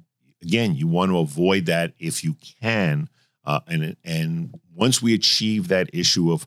again, 0.42 0.74
you 0.74 0.86
want 0.86 1.10
to 1.10 1.18
avoid 1.18 1.66
that 1.66 1.94
if 1.98 2.22
you 2.22 2.36
can. 2.60 3.08
Uh, 3.44 3.60
and 3.66 3.96
and 4.04 4.54
once 4.74 5.00
we 5.00 5.14
achieve 5.14 5.68
that 5.68 5.88
issue 5.92 6.30
of 6.30 6.46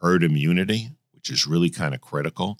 herd 0.00 0.22
immunity, 0.22 0.90
which 1.12 1.30
is 1.30 1.46
really 1.46 1.70
kind 1.70 1.94
of 1.94 2.00
critical, 2.00 2.58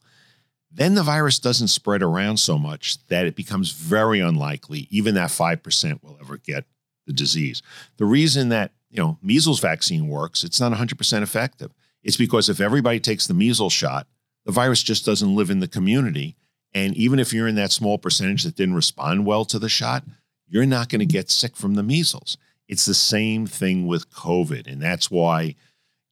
then 0.71 0.95
the 0.95 1.03
virus 1.03 1.39
doesn't 1.39 1.69
spread 1.69 2.03
around 2.03 2.39
so 2.39 2.59
much 2.59 3.05
that 3.09 3.27
it 3.27 3.37
becomes 3.37 3.73
very 3.73 4.21
unlikely 4.21 4.89
even 4.91 5.15
that 5.15 5.29
5% 5.29 6.03
will 6.03 6.17
ever 6.21 6.39
get 6.39 6.65
the 7.07 7.13
disease. 7.13 7.63
The 7.99 8.05
reason 8.05 8.49
that 8.49 8.73
you 8.93 9.03
know, 9.03 9.19
measles 9.23 9.59
vaccine 9.59 10.07
works, 10.07 10.45
it's 10.45 10.61
not 10.61 10.71
100% 10.71 11.23
effective. 11.23 11.73
It's 12.05 12.19
because 12.19 12.49
if 12.49 12.61
everybody 12.61 13.01
takes 13.01 13.27
the 13.27 13.35
measles 13.35 13.73
shot, 13.73 14.07
the 14.45 14.53
virus 14.53 14.83
just 14.83 15.07
doesn't 15.07 15.35
live 15.35 15.51
in 15.51 15.61
the 15.61 15.69
community. 15.69 16.37
And 16.75 16.95
even 16.95 17.19
if 17.19 17.33
you're 17.33 17.49
in 17.49 17.55
that 17.55 17.73
small 17.73 17.97
percentage 17.97 18.43
that 18.43 18.57
didn't 18.57 18.75
respond 18.75 19.25
well 19.25 19.47
to 19.47 19.59
the 19.59 19.69
shot, 19.69 20.05
you're 20.47 20.67
not 20.67 20.91
going 20.91 21.01
to 21.01 21.07
get 21.07 21.31
sick 21.31 21.57
from 21.57 21.75
the 21.75 21.83
measles. 21.83 22.37
It's 22.69 22.85
the 22.85 22.95
same 22.95 23.47
thing 23.47 23.87
with 23.87 24.11
COVID. 24.11 24.71
And 24.71 24.83
that's 24.83 25.11
why 25.11 25.57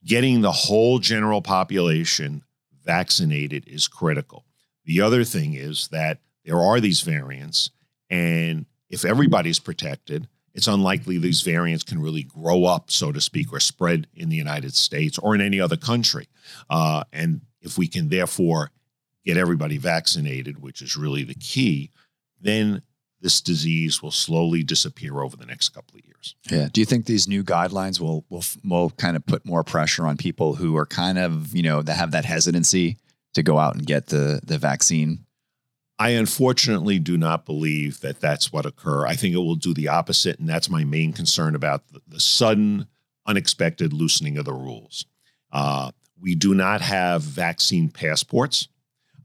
getting 0.04 0.40
the 0.40 0.52
whole 0.52 0.98
general 0.98 1.42
population 1.42 2.42
vaccinated 2.82 3.68
is 3.68 3.88
critical. 3.88 4.46
The 4.86 5.02
other 5.02 5.24
thing 5.24 5.52
is 5.52 5.88
that 5.88 6.18
there 6.46 6.60
are 6.60 6.80
these 6.80 7.02
variants. 7.02 7.70
And 8.08 8.64
if 8.88 9.04
everybody's 9.04 9.58
protected, 9.58 10.28
it's 10.54 10.68
unlikely 10.68 11.18
these 11.18 11.42
variants 11.42 11.84
can 11.84 12.00
really 12.00 12.24
grow 12.24 12.64
up, 12.64 12.90
so 12.90 13.12
to 13.12 13.20
speak, 13.20 13.52
or 13.52 13.60
spread 13.60 14.06
in 14.14 14.28
the 14.28 14.36
United 14.36 14.74
States 14.74 15.18
or 15.18 15.34
in 15.34 15.40
any 15.40 15.60
other 15.60 15.76
country. 15.76 16.28
Uh, 16.68 17.04
and 17.12 17.42
if 17.60 17.78
we 17.78 17.86
can 17.86 18.08
therefore 18.08 18.70
get 19.24 19.36
everybody 19.36 19.78
vaccinated, 19.78 20.60
which 20.62 20.82
is 20.82 20.96
really 20.96 21.22
the 21.22 21.34
key, 21.34 21.90
then 22.40 22.82
this 23.20 23.40
disease 23.40 24.02
will 24.02 24.10
slowly 24.10 24.62
disappear 24.62 25.20
over 25.20 25.36
the 25.36 25.46
next 25.46 25.70
couple 25.70 25.98
of 25.98 26.04
years. 26.04 26.34
Yeah. 26.50 26.68
Do 26.72 26.80
you 26.80 26.84
think 26.84 27.06
these 27.06 27.28
new 27.28 27.44
guidelines 27.44 28.00
will 28.00 28.24
will 28.28 28.44
will 28.64 28.90
kind 28.90 29.16
of 29.16 29.26
put 29.26 29.44
more 29.44 29.62
pressure 29.62 30.06
on 30.06 30.16
people 30.16 30.54
who 30.54 30.76
are 30.76 30.86
kind 30.86 31.18
of 31.18 31.54
you 31.54 31.62
know 31.62 31.82
that 31.82 31.94
have 31.94 32.12
that 32.12 32.24
hesitancy 32.24 32.96
to 33.34 33.42
go 33.42 33.58
out 33.58 33.74
and 33.74 33.86
get 33.86 34.06
the 34.06 34.40
the 34.42 34.58
vaccine? 34.58 35.26
I 36.00 36.10
unfortunately 36.10 36.98
do 36.98 37.18
not 37.18 37.44
believe 37.44 38.00
that 38.00 38.20
that's 38.20 38.50
what 38.50 38.64
occur. 38.64 39.06
I 39.06 39.14
think 39.14 39.34
it 39.34 39.38
will 39.38 39.54
do 39.54 39.74
the 39.74 39.88
opposite, 39.88 40.38
and 40.38 40.48
that's 40.48 40.70
my 40.70 40.82
main 40.82 41.12
concern 41.12 41.54
about 41.54 41.86
the, 41.88 42.00
the 42.08 42.18
sudden, 42.18 42.86
unexpected 43.26 43.92
loosening 43.92 44.38
of 44.38 44.46
the 44.46 44.54
rules. 44.54 45.04
Uh, 45.52 45.90
we 46.18 46.34
do 46.34 46.54
not 46.54 46.80
have 46.80 47.20
vaccine 47.20 47.90
passports. 47.90 48.68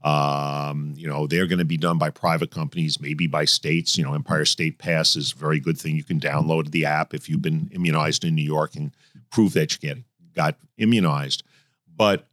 Um, 0.04 0.92
you 0.98 1.08
know, 1.08 1.26
they're 1.26 1.46
going 1.46 1.60
to 1.60 1.64
be 1.64 1.78
done 1.78 1.96
by 1.96 2.10
private 2.10 2.50
companies, 2.50 3.00
maybe 3.00 3.26
by 3.26 3.46
states. 3.46 3.96
You 3.96 4.04
know, 4.04 4.12
Empire 4.12 4.44
State 4.44 4.76
Pass 4.76 5.16
is 5.16 5.32
a 5.32 5.36
very 5.36 5.60
good 5.60 5.78
thing. 5.78 5.96
You 5.96 6.04
can 6.04 6.20
download 6.20 6.72
the 6.72 6.84
app 6.84 7.14
if 7.14 7.26
you've 7.26 7.40
been 7.40 7.70
immunized 7.72 8.22
in 8.22 8.34
New 8.34 8.44
York 8.44 8.76
and 8.76 8.94
prove 9.30 9.54
that 9.54 9.72
you 9.72 9.78
get 9.78 10.04
got 10.34 10.58
immunized. 10.76 11.42
But 11.96 12.28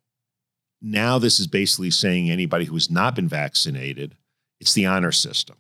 now 0.82 1.18
this 1.18 1.40
is 1.40 1.48
basically 1.48 1.92
saying 1.92 2.30
anybody 2.30 2.66
who 2.66 2.74
has 2.74 2.92
not 2.92 3.16
been 3.16 3.30
vaccinated 3.30 4.18
it's 4.64 4.74
the 4.74 4.86
honor 4.86 5.12
system. 5.12 5.58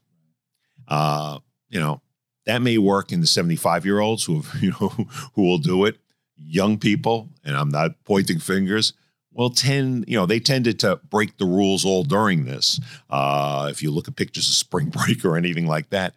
Uh, 0.88 1.40
you 1.68 1.78
know, 1.78 2.02
that 2.46 2.62
may 2.62 2.78
work 2.78 3.12
in 3.12 3.20
the 3.20 3.28
75 3.28 3.86
year 3.86 4.00
olds 4.00 4.24
who 4.24 4.42
have, 4.42 4.56
you 4.64 4.72
know 4.72 4.90
who 5.36 5.42
will 5.42 5.58
do 5.58 5.84
it. 5.84 5.98
Young 6.38 6.78
people, 6.78 7.30
and 7.44 7.56
I'm 7.58 7.70
not 7.70 8.02
pointing 8.06 8.40
fingers, 8.40 8.94
will 9.34 9.50
tend, 9.50 10.06
you 10.08 10.18
know, 10.18 10.26
they 10.26 10.40
tended 10.40 10.80
to 10.80 11.02
break 11.10 11.38
the 11.38 11.46
rules 11.46 11.84
all 11.84 12.04
during 12.04 12.46
this. 12.46 12.80
Uh, 13.10 13.68
if 13.70 13.84
you 13.84 13.92
look 13.92 14.08
at 14.08 14.16
pictures 14.16 14.48
of 14.48 14.56
spring 14.56 14.90
break 15.06 15.26
or 15.26 15.36
anything 15.36 15.68
like 15.68 15.90
that, 15.90 16.16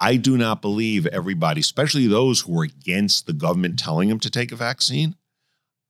I 0.00 0.16
do 0.16 0.36
not 0.36 0.60
believe 0.60 1.06
everybody, 1.06 1.60
especially 1.60 2.08
those 2.08 2.40
who 2.40 2.60
are 2.60 2.64
against 2.64 3.26
the 3.26 3.32
government 3.32 3.78
telling 3.78 4.08
them 4.08 4.20
to 4.20 4.30
take 4.30 4.50
a 4.50 4.56
vaccine, 4.56 5.14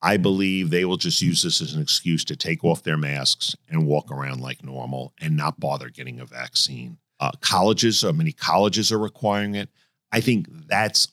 I 0.03 0.17
believe 0.17 0.71
they 0.71 0.85
will 0.85 0.99
just 0.99 1.23
use 1.23 1.43
this 1.43 1.61
as 1.61 1.75
an 1.75 1.83
excuse 1.83 2.25
to 2.27 2.37
take 2.37 2.65
off 2.65 2.83
their 2.83 2.97
masks 2.97 3.57
and 3.69 3.87
walk 3.87 4.11
around 4.11 4.41
like 4.41 4.63
normal 4.63 5.15
and 5.21 5.37
not 5.37 5.59
bother 5.59 5.89
getting 5.89 6.21
a 6.21 6.27
vaccine. 6.27 6.99
Uh, 7.19 7.33
colleges, 7.41 8.05
uh, 8.05 8.13
many 8.13 8.33
colleges 8.33 8.93
are 8.93 8.99
requiring 8.99 9.55
it. 9.55 9.71
I 10.13 10.21
think 10.21 10.47
that's 10.69 11.09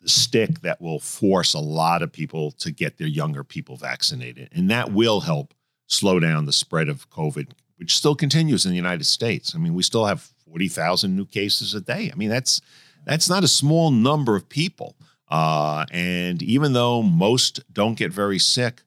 the 0.00 0.08
stick 0.08 0.60
that 0.60 0.80
will 0.80 1.00
force 1.00 1.54
a 1.54 1.58
lot 1.58 2.02
of 2.02 2.12
people 2.12 2.52
to 2.52 2.70
get 2.70 2.98
their 2.98 3.08
younger 3.08 3.44
people 3.44 3.76
vaccinated. 3.76 4.48
And 4.52 4.70
that 4.70 4.92
will 4.92 5.20
help 5.20 5.52
slow 5.86 6.20
down 6.20 6.46
the 6.46 6.52
spread 6.52 6.88
of 6.88 7.10
COVID, 7.10 7.50
which 7.76 7.96
still 7.96 8.14
continues 8.14 8.64
in 8.64 8.70
the 8.70 8.76
United 8.76 9.04
States. 9.04 9.54
I 9.54 9.58
mean, 9.58 9.74
we 9.74 9.82
still 9.82 10.06
have 10.06 10.30
40,000 10.50 11.14
new 11.14 11.26
cases 11.26 11.74
a 11.74 11.80
day. 11.80 12.10
I 12.12 12.16
mean, 12.16 12.30
that's 12.30 12.60
that's 13.06 13.28
not 13.28 13.44
a 13.44 13.48
small 13.48 13.90
number 13.90 14.36
of 14.36 14.48
people. 14.48 14.94
Uh, 15.30 15.86
and 15.92 16.42
even 16.42 16.72
though 16.72 17.02
most 17.02 17.60
don't 17.72 17.96
get 17.96 18.12
very 18.12 18.38
sick, 18.38 18.82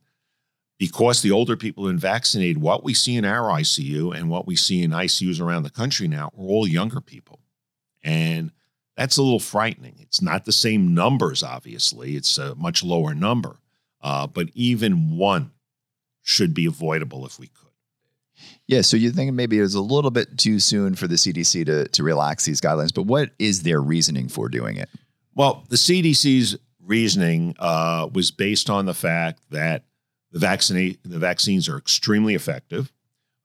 because 0.78 1.22
the 1.22 1.32
older 1.32 1.56
people 1.56 1.86
have 1.86 1.94
been 1.94 2.00
vaccinated, 2.00 2.58
what 2.58 2.84
we 2.84 2.94
see 2.94 3.16
in 3.16 3.24
our 3.24 3.50
ICU 3.60 4.14
and 4.16 4.30
what 4.30 4.46
we 4.46 4.56
see 4.56 4.84
in 4.84 4.92
ICUs 4.92 5.40
around 5.40 5.64
the 5.64 5.70
country 5.70 6.08
now 6.08 6.26
are 6.38 6.46
all 6.46 6.68
younger 6.68 7.00
people. 7.00 7.40
And 8.04 8.52
that's 8.98 9.18
a 9.18 9.24
little 9.24 9.40
frightening. 9.40 9.96
It's 10.00 10.22
not 10.22 10.46
the 10.46 10.52
same 10.52 10.94
numbers, 10.94 11.42
obviously, 11.42 12.16
it's 12.16 12.38
a 12.38 12.56
much 12.56 12.84
lower 12.84 13.14
number. 13.14 13.58
Uh, 14.02 14.28
but 14.28 14.50
even 14.54 15.16
one 15.16 15.52
should 16.22 16.54
be 16.54 16.66
avoidable 16.66 17.26
if 17.26 17.40
we 17.40 17.48
could. 17.48 17.64
Yeah, 18.68 18.82
so 18.82 18.98
you 18.98 19.12
think 19.12 19.34
maybe 19.34 19.60
it 19.60 19.62
was 19.62 19.76
a 19.76 19.82
little 19.82 20.12
bit 20.12 20.38
too 20.38 20.60
soon 20.60 20.96
for 20.96 21.08
the 21.08 21.16
CDC 21.16 21.66
to, 21.66 21.88
to 21.88 22.04
relax 22.04 22.46
these 22.46 22.60
guidelines, 22.60 22.94
but 22.94 23.04
what 23.04 23.32
is 23.40 23.64
their 23.64 23.82
reasoning 23.82 24.28
for 24.28 24.50
doing 24.50 24.78
it? 24.78 24.90
Well, 25.36 25.64
the 25.70 25.78
CDC's 25.78 26.58
reasoning 26.86 27.56
uh, 27.60 28.10
was 28.14 28.32
based 28.32 28.70
on 28.70 28.86
the 28.86 28.94
fact 28.94 29.42
that 29.50 29.84
the 30.32 30.40
vaccine 30.40 30.98
the 31.04 31.20
vaccines 31.20 31.68
are 31.70 31.78
extremely 31.78 32.36
effective. 32.36 32.92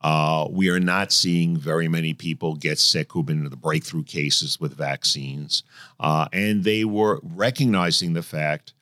Uh, 0.00 0.47
we 0.50 0.68
are 0.68 0.78
not 0.78 1.12
seeing 1.12 1.57
very 1.57 1.88
many 1.88 2.14
people 2.14 2.54
get 2.54 2.78
sick 2.78 3.12
who've 3.12 3.26
been 3.26 3.45
in 3.45 3.50
the 3.50 3.57
breakthrough 3.57 4.04
cases 4.04 4.61
with 4.61 4.76
vaccines, 4.76 5.64
uh, 5.99 6.28
and 6.33 6.64
they 6.64 6.85
were 6.85 7.21
recognizing 7.23 8.12
the 8.12 8.23
fact 8.23 8.75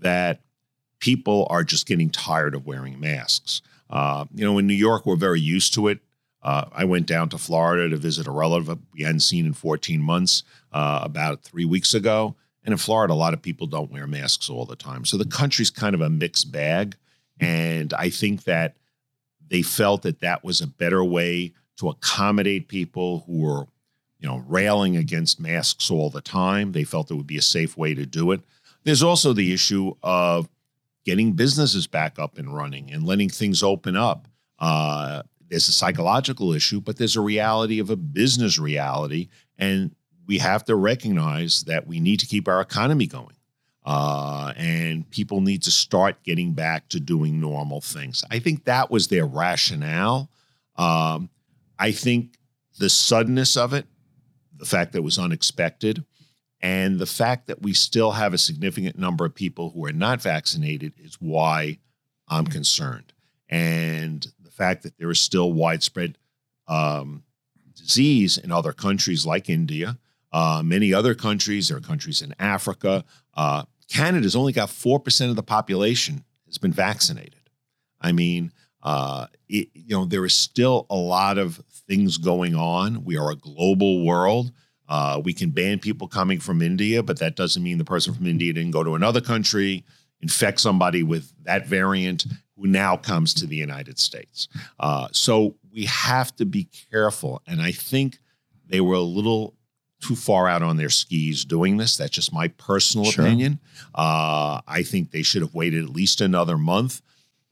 that 0.00 0.40
people 0.98 1.46
are 1.50 1.62
just 1.62 1.86
getting 1.86 2.10
tired 2.10 2.54
of 2.54 2.66
wearing 2.66 2.98
masks. 2.98 3.62
Uh, 3.88 4.24
you 4.34 4.44
know, 4.44 4.58
in 4.58 4.66
New 4.66 4.74
York, 4.74 5.06
we're 5.06 5.16
very 5.16 5.40
used 5.40 5.74
to 5.74 5.88
it. 5.88 6.00
Uh, 6.42 6.64
I 6.72 6.84
went 6.84 7.06
down 7.06 7.28
to 7.30 7.38
Florida 7.38 7.88
to 7.88 7.96
visit 7.96 8.26
a 8.26 8.30
relative 8.30 8.78
we 8.92 9.02
hadn't 9.02 9.20
seen 9.20 9.46
in 9.46 9.52
14 9.52 10.02
months 10.02 10.42
uh, 10.72 11.00
about 11.02 11.42
three 11.42 11.64
weeks 11.64 11.94
ago 11.94 12.34
And 12.64 12.72
in 12.72 12.78
Florida, 12.78 13.12
a 13.12 13.14
lot 13.14 13.34
of 13.34 13.42
people 13.42 13.66
don't 13.66 13.92
wear 13.92 14.06
masks 14.06 14.48
all 14.48 14.64
the 14.64 14.76
time. 14.76 15.04
So 15.04 15.16
the 15.16 15.26
country's 15.26 15.70
kind 15.70 15.94
of 15.94 16.00
a 16.00 16.08
mixed 16.08 16.50
bag. 16.50 16.96
And 17.38 17.92
I 17.92 18.08
think 18.10 18.44
that 18.44 18.76
they 19.48 19.62
felt 19.62 20.02
that 20.02 20.20
that 20.20 20.42
was 20.42 20.60
a 20.60 20.66
better 20.66 21.04
way 21.04 21.52
to 21.76 21.90
accommodate 21.90 22.68
people 22.68 23.24
who 23.26 23.40
were, 23.42 23.66
you 24.18 24.28
know, 24.28 24.42
railing 24.46 24.96
against 24.96 25.40
masks 25.40 25.90
all 25.90 26.08
the 26.08 26.22
time. 26.22 26.72
They 26.72 26.84
felt 26.84 27.10
it 27.10 27.14
would 27.14 27.26
be 27.26 27.36
a 27.36 27.42
safe 27.42 27.76
way 27.76 27.94
to 27.94 28.06
do 28.06 28.32
it. 28.32 28.40
There's 28.84 29.02
also 29.02 29.32
the 29.32 29.52
issue 29.52 29.94
of 30.02 30.48
getting 31.04 31.32
businesses 31.32 31.86
back 31.86 32.18
up 32.18 32.38
and 32.38 32.54
running 32.54 32.90
and 32.90 33.04
letting 33.04 33.28
things 33.28 33.62
open 33.62 33.96
up. 33.96 34.26
Uh, 34.58 35.22
there's 35.48 35.68
a 35.68 35.72
psychological 35.72 36.52
issue, 36.52 36.80
but 36.80 36.96
there's 36.96 37.16
a 37.16 37.20
reality 37.20 37.78
of 37.78 37.90
a 37.90 37.96
business 37.96 38.58
reality. 38.58 39.28
And 39.58 39.94
we 40.26 40.38
have 40.38 40.64
to 40.64 40.74
recognize 40.74 41.62
that 41.64 41.86
we 41.86 42.00
need 42.00 42.20
to 42.20 42.26
keep 42.26 42.48
our 42.48 42.60
economy 42.60 43.06
going. 43.06 43.36
Uh, 43.84 44.52
and 44.56 45.08
people 45.10 45.42
need 45.42 45.62
to 45.62 45.70
start 45.70 46.22
getting 46.22 46.52
back 46.52 46.88
to 46.88 46.98
doing 46.98 47.38
normal 47.38 47.80
things. 47.80 48.24
I 48.30 48.38
think 48.38 48.64
that 48.64 48.90
was 48.90 49.08
their 49.08 49.26
rationale. 49.26 50.30
Um, 50.76 51.28
I 51.78 51.92
think 51.92 52.38
the 52.78 52.88
suddenness 52.88 53.56
of 53.56 53.74
it, 53.74 53.86
the 54.56 54.64
fact 54.64 54.92
that 54.92 54.98
it 54.98 55.04
was 55.04 55.18
unexpected, 55.18 56.04
and 56.62 56.98
the 56.98 57.06
fact 57.06 57.46
that 57.48 57.60
we 57.60 57.74
still 57.74 58.12
have 58.12 58.32
a 58.32 58.38
significant 58.38 58.98
number 58.98 59.26
of 59.26 59.34
people 59.34 59.70
who 59.70 59.84
are 59.84 59.92
not 59.92 60.22
vaccinated 60.22 60.94
is 60.96 61.16
why 61.20 61.78
I'm 62.26 62.46
concerned. 62.46 63.12
And 63.50 64.26
the 64.40 64.50
fact 64.50 64.82
that 64.84 64.96
there 64.96 65.10
is 65.10 65.20
still 65.20 65.52
widespread 65.52 66.16
um, 66.66 67.22
disease 67.76 68.38
in 68.38 68.50
other 68.50 68.72
countries 68.72 69.26
like 69.26 69.50
India, 69.50 69.98
uh, 70.34 70.62
many 70.64 70.92
other 70.92 71.14
countries, 71.14 71.68
there 71.68 71.76
are 71.76 71.80
countries 71.80 72.20
in 72.20 72.34
Africa. 72.40 73.04
Uh, 73.34 73.62
Canada's 73.88 74.34
only 74.34 74.52
got 74.52 74.68
4% 74.68 75.30
of 75.30 75.36
the 75.36 75.44
population 75.44 76.24
has 76.46 76.58
been 76.58 76.72
vaccinated. 76.72 77.50
I 78.00 78.10
mean, 78.10 78.52
uh, 78.82 79.28
it, 79.48 79.68
you 79.72 79.96
know, 79.96 80.04
there 80.04 80.24
is 80.24 80.34
still 80.34 80.86
a 80.90 80.96
lot 80.96 81.38
of 81.38 81.62
things 81.86 82.18
going 82.18 82.56
on. 82.56 83.04
We 83.04 83.16
are 83.16 83.30
a 83.30 83.36
global 83.36 84.04
world. 84.04 84.50
Uh, 84.88 85.20
we 85.24 85.32
can 85.32 85.50
ban 85.50 85.78
people 85.78 86.08
coming 86.08 86.40
from 86.40 86.60
India, 86.60 87.00
but 87.04 87.20
that 87.20 87.36
doesn't 87.36 87.62
mean 87.62 87.78
the 87.78 87.84
person 87.84 88.12
from 88.12 88.26
India 88.26 88.52
didn't 88.52 88.72
go 88.72 88.82
to 88.82 88.96
another 88.96 89.20
country, 89.20 89.84
infect 90.20 90.60
somebody 90.60 91.04
with 91.04 91.32
that 91.44 91.68
variant 91.68 92.26
who 92.56 92.66
now 92.66 92.96
comes 92.96 93.34
to 93.34 93.46
the 93.46 93.56
United 93.56 94.00
States. 94.00 94.48
Uh, 94.80 95.06
so 95.12 95.54
we 95.72 95.84
have 95.84 96.34
to 96.34 96.44
be 96.44 96.68
careful. 96.90 97.40
And 97.46 97.62
I 97.62 97.70
think 97.70 98.18
they 98.66 98.80
were 98.80 98.96
a 98.96 99.00
little 99.00 99.54
too 100.04 100.14
far 100.14 100.48
out 100.48 100.62
on 100.62 100.76
their 100.76 100.90
skis 100.90 101.44
doing 101.44 101.78
this. 101.78 101.96
That's 101.96 102.10
just 102.10 102.32
my 102.32 102.48
personal 102.48 103.10
sure. 103.10 103.24
opinion. 103.24 103.58
Uh, 103.94 104.60
I 104.66 104.82
think 104.82 105.10
they 105.10 105.22
should 105.22 105.42
have 105.42 105.54
waited 105.54 105.82
at 105.82 105.90
least 105.90 106.20
another 106.20 106.58
month. 106.58 107.00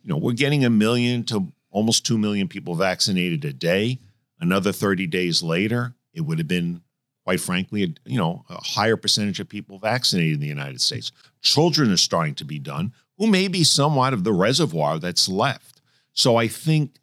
You 0.03 0.11
know, 0.11 0.19
we're 0.19 0.33
getting 0.35 0.65
a 0.65 0.71
million 0.71 1.25
to 1.25 1.51
almost 1.71 2.05
2 2.05 2.19
million 2.19 2.49
people 2.49 2.75
vaccinated 2.75 3.45
a 3.45 3.53
day. 3.53 3.99
Another 4.39 4.73
30 4.73 5.07
days 5.07 5.43
later, 5.43 5.95
it 6.13 6.23
would 6.23 6.39
have 6.39 6.49
been 6.49 6.83
quite 7.25 7.41
frankly, 7.41 7.85
a, 7.85 7.89
you 8.05 8.19
know, 8.19 8.45
a 8.51 8.63
higher 8.63 8.97
percentage 8.97 9.41
of 9.41 9.49
people 9.49 9.79
vaccinated 9.79 10.35
in 10.35 10.41
the 10.41 10.47
United 10.47 10.81
States. 10.81 11.13
Children 11.41 11.93
are 11.93 11.97
starting 11.97 12.35
to 12.35 12.45
be 12.45 12.59
done, 12.59 12.93
who 13.17 13.27
may 13.27 13.49
be 13.49 13.65
somewhat 13.65 14.13
of 14.13 14.25
the 14.25 14.33
reservoir 14.33 14.99
that's 14.99 15.29
left. 15.29 15.81
So 16.13 16.37
I 16.37 16.49
think, 16.49 16.99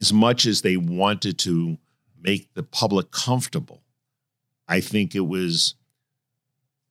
as 0.00 0.12
much 0.12 0.44
as 0.44 0.60
they 0.60 0.76
wanted 0.76 1.38
to 1.38 1.78
make 2.20 2.52
the 2.52 2.62
public 2.62 3.10
comfortable, 3.10 3.82
I 4.68 4.80
think 4.80 5.14
it 5.14 5.26
was 5.26 5.74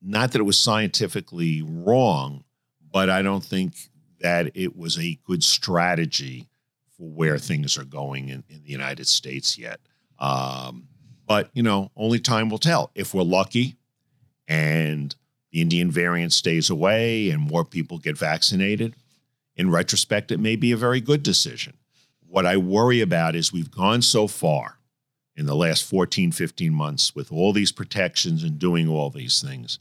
not 0.02 0.32
that 0.32 0.40
it 0.40 0.44
was 0.44 0.58
scientifically 0.58 1.62
wrong, 1.62 2.44
but 2.92 3.10
I 3.10 3.22
don't 3.22 3.44
think 3.44 3.74
that 4.20 4.50
it 4.54 4.76
was 4.76 4.98
a 4.98 5.18
good 5.24 5.42
strategy 5.42 6.48
for 6.96 7.08
where 7.10 7.38
things 7.38 7.76
are 7.76 7.84
going 7.84 8.28
in, 8.28 8.44
in 8.48 8.62
the 8.62 8.70
United 8.70 9.06
States 9.06 9.58
yet. 9.58 9.80
Um, 10.18 10.88
but, 11.26 11.50
you 11.52 11.62
know, 11.62 11.90
only 11.96 12.18
time 12.18 12.48
will 12.48 12.58
tell. 12.58 12.90
If 12.94 13.12
we're 13.12 13.22
lucky 13.22 13.76
and 14.48 15.14
the 15.50 15.60
Indian 15.60 15.90
variant 15.90 16.32
stays 16.32 16.70
away 16.70 17.30
and 17.30 17.42
more 17.42 17.64
people 17.64 17.98
get 17.98 18.16
vaccinated, 18.16 18.94
in 19.56 19.70
retrospect, 19.70 20.30
it 20.30 20.38
may 20.38 20.54
be 20.54 20.72
a 20.72 20.76
very 20.76 21.00
good 21.00 21.22
decision. 21.22 21.74
What 22.28 22.46
I 22.46 22.56
worry 22.56 23.00
about 23.00 23.34
is 23.34 23.52
we've 23.52 23.70
gone 23.70 24.02
so 24.02 24.26
far 24.26 24.75
in 25.36 25.46
the 25.46 25.54
last 25.54 25.84
14, 25.84 26.32
15 26.32 26.72
months 26.72 27.14
with 27.14 27.30
all 27.30 27.52
these 27.52 27.72
protections 27.72 28.42
and 28.42 28.58
doing 28.58 28.88
all 28.88 29.10
these 29.10 29.42
things. 29.42 29.78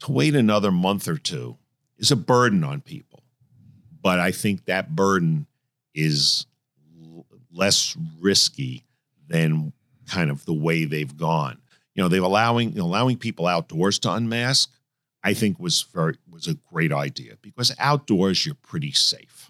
To 0.00 0.12
wait 0.12 0.34
another 0.34 0.72
month 0.72 1.06
or 1.06 1.16
two 1.16 1.56
is 1.98 2.10
a 2.10 2.16
burden 2.16 2.64
on 2.64 2.80
people. 2.80 3.22
But 4.02 4.18
I 4.18 4.32
think 4.32 4.64
that 4.64 4.96
burden 4.96 5.46
is 5.94 6.46
l- 7.00 7.26
less 7.52 7.96
risky 8.20 8.84
than 9.28 9.72
kind 10.08 10.30
of 10.30 10.44
the 10.44 10.52
way 10.52 10.84
they've 10.84 11.16
gone. 11.16 11.58
You 11.94 12.02
know, 12.02 12.08
they've 12.08 12.22
allowing 12.22 12.76
allowing 12.78 13.16
people 13.18 13.46
outdoors 13.46 13.98
to 14.00 14.12
unmask. 14.12 14.70
I 15.22 15.34
think 15.34 15.60
was 15.60 15.82
very 15.82 16.16
was 16.28 16.48
a 16.48 16.54
great 16.54 16.92
idea 16.92 17.34
because 17.40 17.72
outdoors 17.78 18.44
you're 18.44 18.56
pretty 18.56 18.92
safe. 18.92 19.41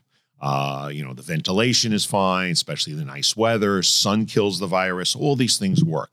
Uh, 0.42 0.90
you 0.92 1.04
know, 1.04 1.14
the 1.14 1.22
ventilation 1.22 1.92
is 1.92 2.04
fine, 2.04 2.50
especially 2.50 2.94
the 2.94 3.04
nice 3.04 3.36
weather. 3.36 3.80
Sun 3.80 4.26
kills 4.26 4.58
the 4.58 4.66
virus. 4.66 5.14
All 5.14 5.36
these 5.36 5.56
things 5.56 5.84
work. 5.84 6.10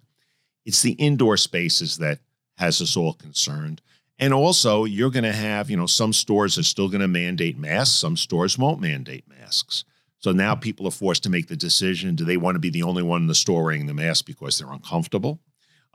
It's 0.65 0.83
the 0.83 0.91
indoor 0.91 1.35
spaces 1.35 1.97
that 1.97 2.19
has 2.57 2.79
us 2.79 2.95
all 2.95 3.13
concerned. 3.13 3.81
And 4.19 4.31
also, 4.31 4.83
you're 4.83 5.09
going 5.09 5.23
to 5.23 5.33
have, 5.33 5.71
you 5.71 5.77
know, 5.77 5.87
some 5.87 6.13
stores 6.13 6.59
are 6.59 6.63
still 6.63 6.89
going 6.89 7.01
to 7.01 7.07
mandate 7.07 7.57
masks. 7.57 7.95
Some 7.95 8.15
stores 8.15 8.55
won't 8.55 8.81
mandate 8.81 9.27
masks. 9.27 9.83
So 10.19 10.31
now 10.31 10.53
people 10.53 10.85
are 10.85 10.91
forced 10.91 11.23
to 11.23 11.29
make 11.29 11.47
the 11.47 11.55
decision 11.55 12.15
do 12.15 12.25
they 12.25 12.37
want 12.37 12.55
to 12.55 12.59
be 12.59 12.69
the 12.69 12.83
only 12.83 13.01
one 13.01 13.21
in 13.21 13.27
the 13.27 13.33
store 13.33 13.63
wearing 13.63 13.87
the 13.87 13.93
mask 13.93 14.25
because 14.25 14.59
they're 14.59 14.71
uncomfortable? 14.71 15.39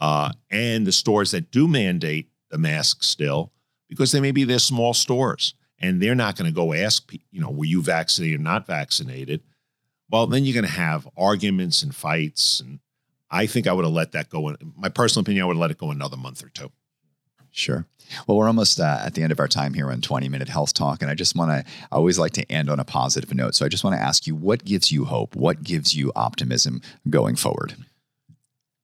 Uh, 0.00 0.32
and 0.50 0.86
the 0.86 0.92
stores 0.92 1.30
that 1.30 1.52
do 1.52 1.68
mandate 1.68 2.30
the 2.50 2.58
mask 2.58 3.04
still, 3.04 3.52
because 3.88 4.10
they 4.10 4.20
may 4.20 4.32
be 4.32 4.42
their 4.42 4.58
small 4.58 4.92
stores 4.92 5.54
and 5.84 6.00
they're 6.00 6.14
not 6.14 6.36
going 6.36 6.50
to 6.50 6.54
go 6.54 6.72
ask, 6.72 7.12
you 7.12 7.40
know, 7.40 7.50
were 7.50 7.66
you 7.66 7.82
vaccinated 7.82 8.40
or 8.40 8.42
not 8.42 8.66
vaccinated? 8.66 9.42
Well, 10.10 10.26
then 10.26 10.44
you're 10.44 10.54
going 10.54 10.64
to 10.64 10.80
have 10.80 11.06
arguments 11.14 11.82
and 11.82 11.94
fights. 11.94 12.60
And 12.60 12.78
I 13.30 13.46
think 13.46 13.66
I 13.66 13.72
would 13.72 13.84
have 13.84 13.92
let 13.92 14.12
that 14.12 14.30
go. 14.30 14.48
In, 14.48 14.56
my 14.76 14.88
personal 14.88 15.22
opinion, 15.22 15.44
I 15.44 15.46
would 15.46 15.56
have 15.56 15.60
let 15.60 15.70
it 15.70 15.78
go 15.78 15.90
another 15.90 16.16
month 16.16 16.42
or 16.42 16.48
two. 16.48 16.72
Sure. 17.50 17.86
Well, 18.26 18.38
we're 18.38 18.46
almost 18.46 18.80
uh, 18.80 18.98
at 19.04 19.14
the 19.14 19.22
end 19.22 19.30
of 19.30 19.40
our 19.40 19.48
time 19.48 19.74
here 19.74 19.90
on 19.90 20.00
20 20.00 20.28
Minute 20.30 20.48
Health 20.48 20.72
Talk. 20.72 21.02
And 21.02 21.10
I 21.10 21.14
just 21.14 21.36
want 21.36 21.50
to, 21.50 21.70
I 21.92 21.96
always 21.96 22.18
like 22.18 22.32
to 22.32 22.50
end 22.50 22.70
on 22.70 22.80
a 22.80 22.84
positive 22.84 23.32
note. 23.34 23.54
So 23.54 23.66
I 23.66 23.68
just 23.68 23.84
want 23.84 23.94
to 23.94 24.02
ask 24.02 24.26
you 24.26 24.34
what 24.34 24.64
gives 24.64 24.90
you 24.90 25.04
hope? 25.04 25.36
What 25.36 25.62
gives 25.62 25.94
you 25.94 26.12
optimism 26.16 26.80
going 27.10 27.36
forward? 27.36 27.76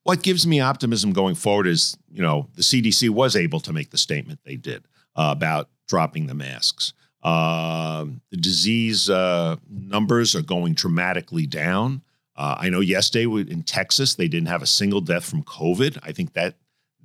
What 0.03 0.23
gives 0.23 0.47
me 0.47 0.61
optimism 0.61 1.13
going 1.13 1.35
forward 1.35 1.67
is, 1.67 1.97
you 2.11 2.23
know, 2.23 2.49
the 2.57 2.63
CDC 2.63 3.09
was 3.09 3.37
able 3.37 3.61
to 3.61 3.73
make 3.73 3.91
the 3.91 3.99
statement 3.99 4.41
they 4.45 4.57
did 4.57 4.85
uh, 5.17 5.35
about 5.37 5.69
dropping 5.91 6.29
the 6.29 6.35
masks. 6.35 6.95
Uh, 7.23 8.07
the 8.31 8.37
disease 8.37 9.11
uh, 9.11 9.57
numbers 9.69 10.35
are 10.35 10.43
going 10.43 10.73
dramatically 10.73 11.47
down. 11.47 12.01
Uh, 12.37 12.57
I 12.59 12.71
know 12.71 12.81
yesterday 12.81 13.25
in 13.51 13.65
Texas, 13.65 14.15
they 14.15 14.29
didn't 14.29 14.49
have 14.49 14.63
a 14.63 14.67
single 14.67 15.01
death 15.03 15.25
from 15.25 15.43
COVID. 15.43 15.99
I 16.03 16.13
think 16.13 16.33
that 16.35 16.55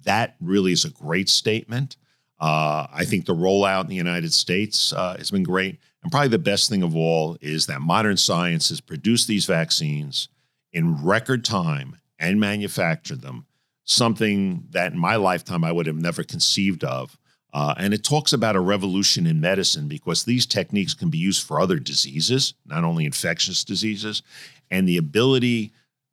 that 0.03 0.35
really 0.39 0.71
is 0.71 0.85
a 0.85 0.91
great 0.91 1.27
statement. 1.27 1.97
Uh, 2.39 2.85
I 2.93 3.05
think 3.05 3.25
the 3.25 3.35
rollout 3.35 3.81
in 3.81 3.87
the 3.87 3.95
United 3.95 4.31
States 4.33 4.93
uh, 4.93 5.15
has 5.17 5.31
been 5.31 5.43
great. 5.43 5.79
And 6.03 6.11
probably 6.11 6.29
the 6.29 6.37
best 6.37 6.69
thing 6.69 6.83
of 6.83 6.95
all 6.95 7.37
is 7.41 7.65
that 7.65 7.81
modern 7.81 8.17
science 8.17 8.69
has 8.69 8.79
produced 8.79 9.27
these 9.27 9.45
vaccines 9.45 10.29
in 10.71 11.03
record 11.03 11.43
time 11.43 11.97
and 12.19 12.39
manufactured 12.39 13.21
them, 13.21 13.47
something 13.83 14.67
that 14.69 14.93
in 14.93 14.99
my 14.99 15.15
lifetime 15.15 15.63
I 15.63 15.71
would 15.71 15.87
have 15.87 15.95
never 15.95 16.23
conceived 16.23 16.83
of. 16.83 17.17
Uh, 17.55 17.73
and 17.77 17.93
it 17.93 18.03
talks 18.03 18.33
about 18.33 18.57
a 18.57 18.59
revolution 18.59 19.25
in 19.25 19.39
medicine 19.39 19.87
because 19.87 20.25
these 20.25 20.45
techniques 20.45 20.93
can 20.93 21.09
be 21.09 21.17
used 21.17 21.47
for 21.47 21.57
other 21.57 21.79
diseases, 21.79 22.53
not 22.65 22.83
only 22.83 23.05
infectious 23.05 23.63
diseases, 23.63 24.21
and 24.69 24.85
the 24.85 24.97
ability 24.97 25.71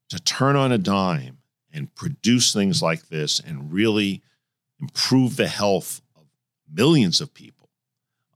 to 0.09 0.21
turn 0.21 0.55
on 0.55 0.71
a 0.71 0.79
dime 0.79 1.39
and 1.73 1.93
produce 1.97 2.53
things 2.53 2.81
like 2.81 3.09
this 3.09 3.41
and 3.41 3.73
really 3.73 4.23
improve 4.81 5.35
the 5.35 5.49
health 5.49 6.01
of 6.15 6.27
millions 6.73 7.21
of 7.21 7.35
people 7.35 7.71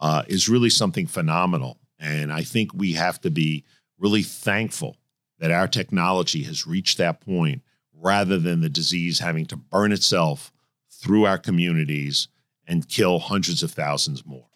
uh, 0.01 0.25
is 0.27 0.49
really 0.49 0.71
something 0.71 1.07
phenomenal. 1.07 1.79
And 2.01 2.33
I 2.33 2.43
think 2.43 2.75
we 2.75 2.95
have 2.95 3.21
to 3.21 3.31
be 3.31 3.63
really 4.01 4.25
thankful 4.25 4.97
that 5.39 5.53
our 5.53 5.69
technology 5.69 6.43
has 6.43 6.67
reached 6.67 6.99
that 6.99 7.21
point 7.21 7.63
rather 7.95 8.37
than 8.37 8.63
the 8.63 8.69
disease 8.69 9.21
having 9.21 9.47
to 9.47 9.57
burn 9.57 9.93
itself 9.93 10.51
through 10.91 11.25
our 11.25 11.39
communities 11.39 12.27
and 12.67 12.89
kill 12.89 13.19
hundreds 13.19 13.63
of 13.63 13.71
thousands 13.71 14.25
more. 14.25 14.47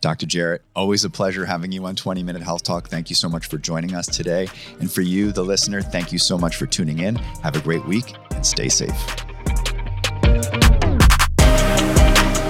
Dr. 0.00 0.26
Jarrett, 0.26 0.62
always 0.76 1.04
a 1.04 1.10
pleasure 1.10 1.46
having 1.46 1.72
you 1.72 1.84
on 1.86 1.96
20 1.96 2.22
Minute 2.22 2.42
Health 2.42 2.62
Talk. 2.62 2.88
Thank 2.88 3.10
you 3.10 3.16
so 3.16 3.28
much 3.28 3.46
for 3.46 3.58
joining 3.58 3.94
us 3.94 4.06
today. 4.06 4.48
And 4.80 4.90
for 4.90 5.00
you, 5.00 5.32
the 5.32 5.42
listener, 5.42 5.80
thank 5.82 6.12
you 6.12 6.18
so 6.18 6.38
much 6.38 6.56
for 6.56 6.66
tuning 6.66 7.00
in. 7.00 7.16
Have 7.16 7.56
a 7.56 7.60
great 7.60 7.84
week 7.86 8.14
and 8.32 8.44
stay 8.44 8.68
safe. 8.68 8.90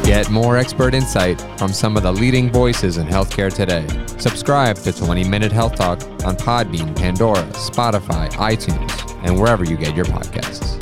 Get 0.05 0.31
more 0.31 0.57
expert 0.57 0.95
insight 0.95 1.41
from 1.57 1.73
some 1.73 1.97
of 1.97 2.03
the 2.03 2.13
leading 2.13 2.51
voices 2.51 2.97
in 2.97 3.07
healthcare 3.07 3.55
today. 3.55 3.87
Subscribe 4.19 4.77
to 4.79 4.93
20 4.93 5.25
Minute 5.25 5.53
Health 5.53 5.77
Talk 5.77 6.03
on 6.25 6.37
Podbean, 6.37 6.95
Pandora, 6.97 7.45
Spotify, 7.53 8.29
iTunes, 8.33 9.25
and 9.25 9.41
wherever 9.41 9.65
you 9.65 9.77
get 9.77 9.95
your 9.95 10.05
podcasts. 10.07 10.82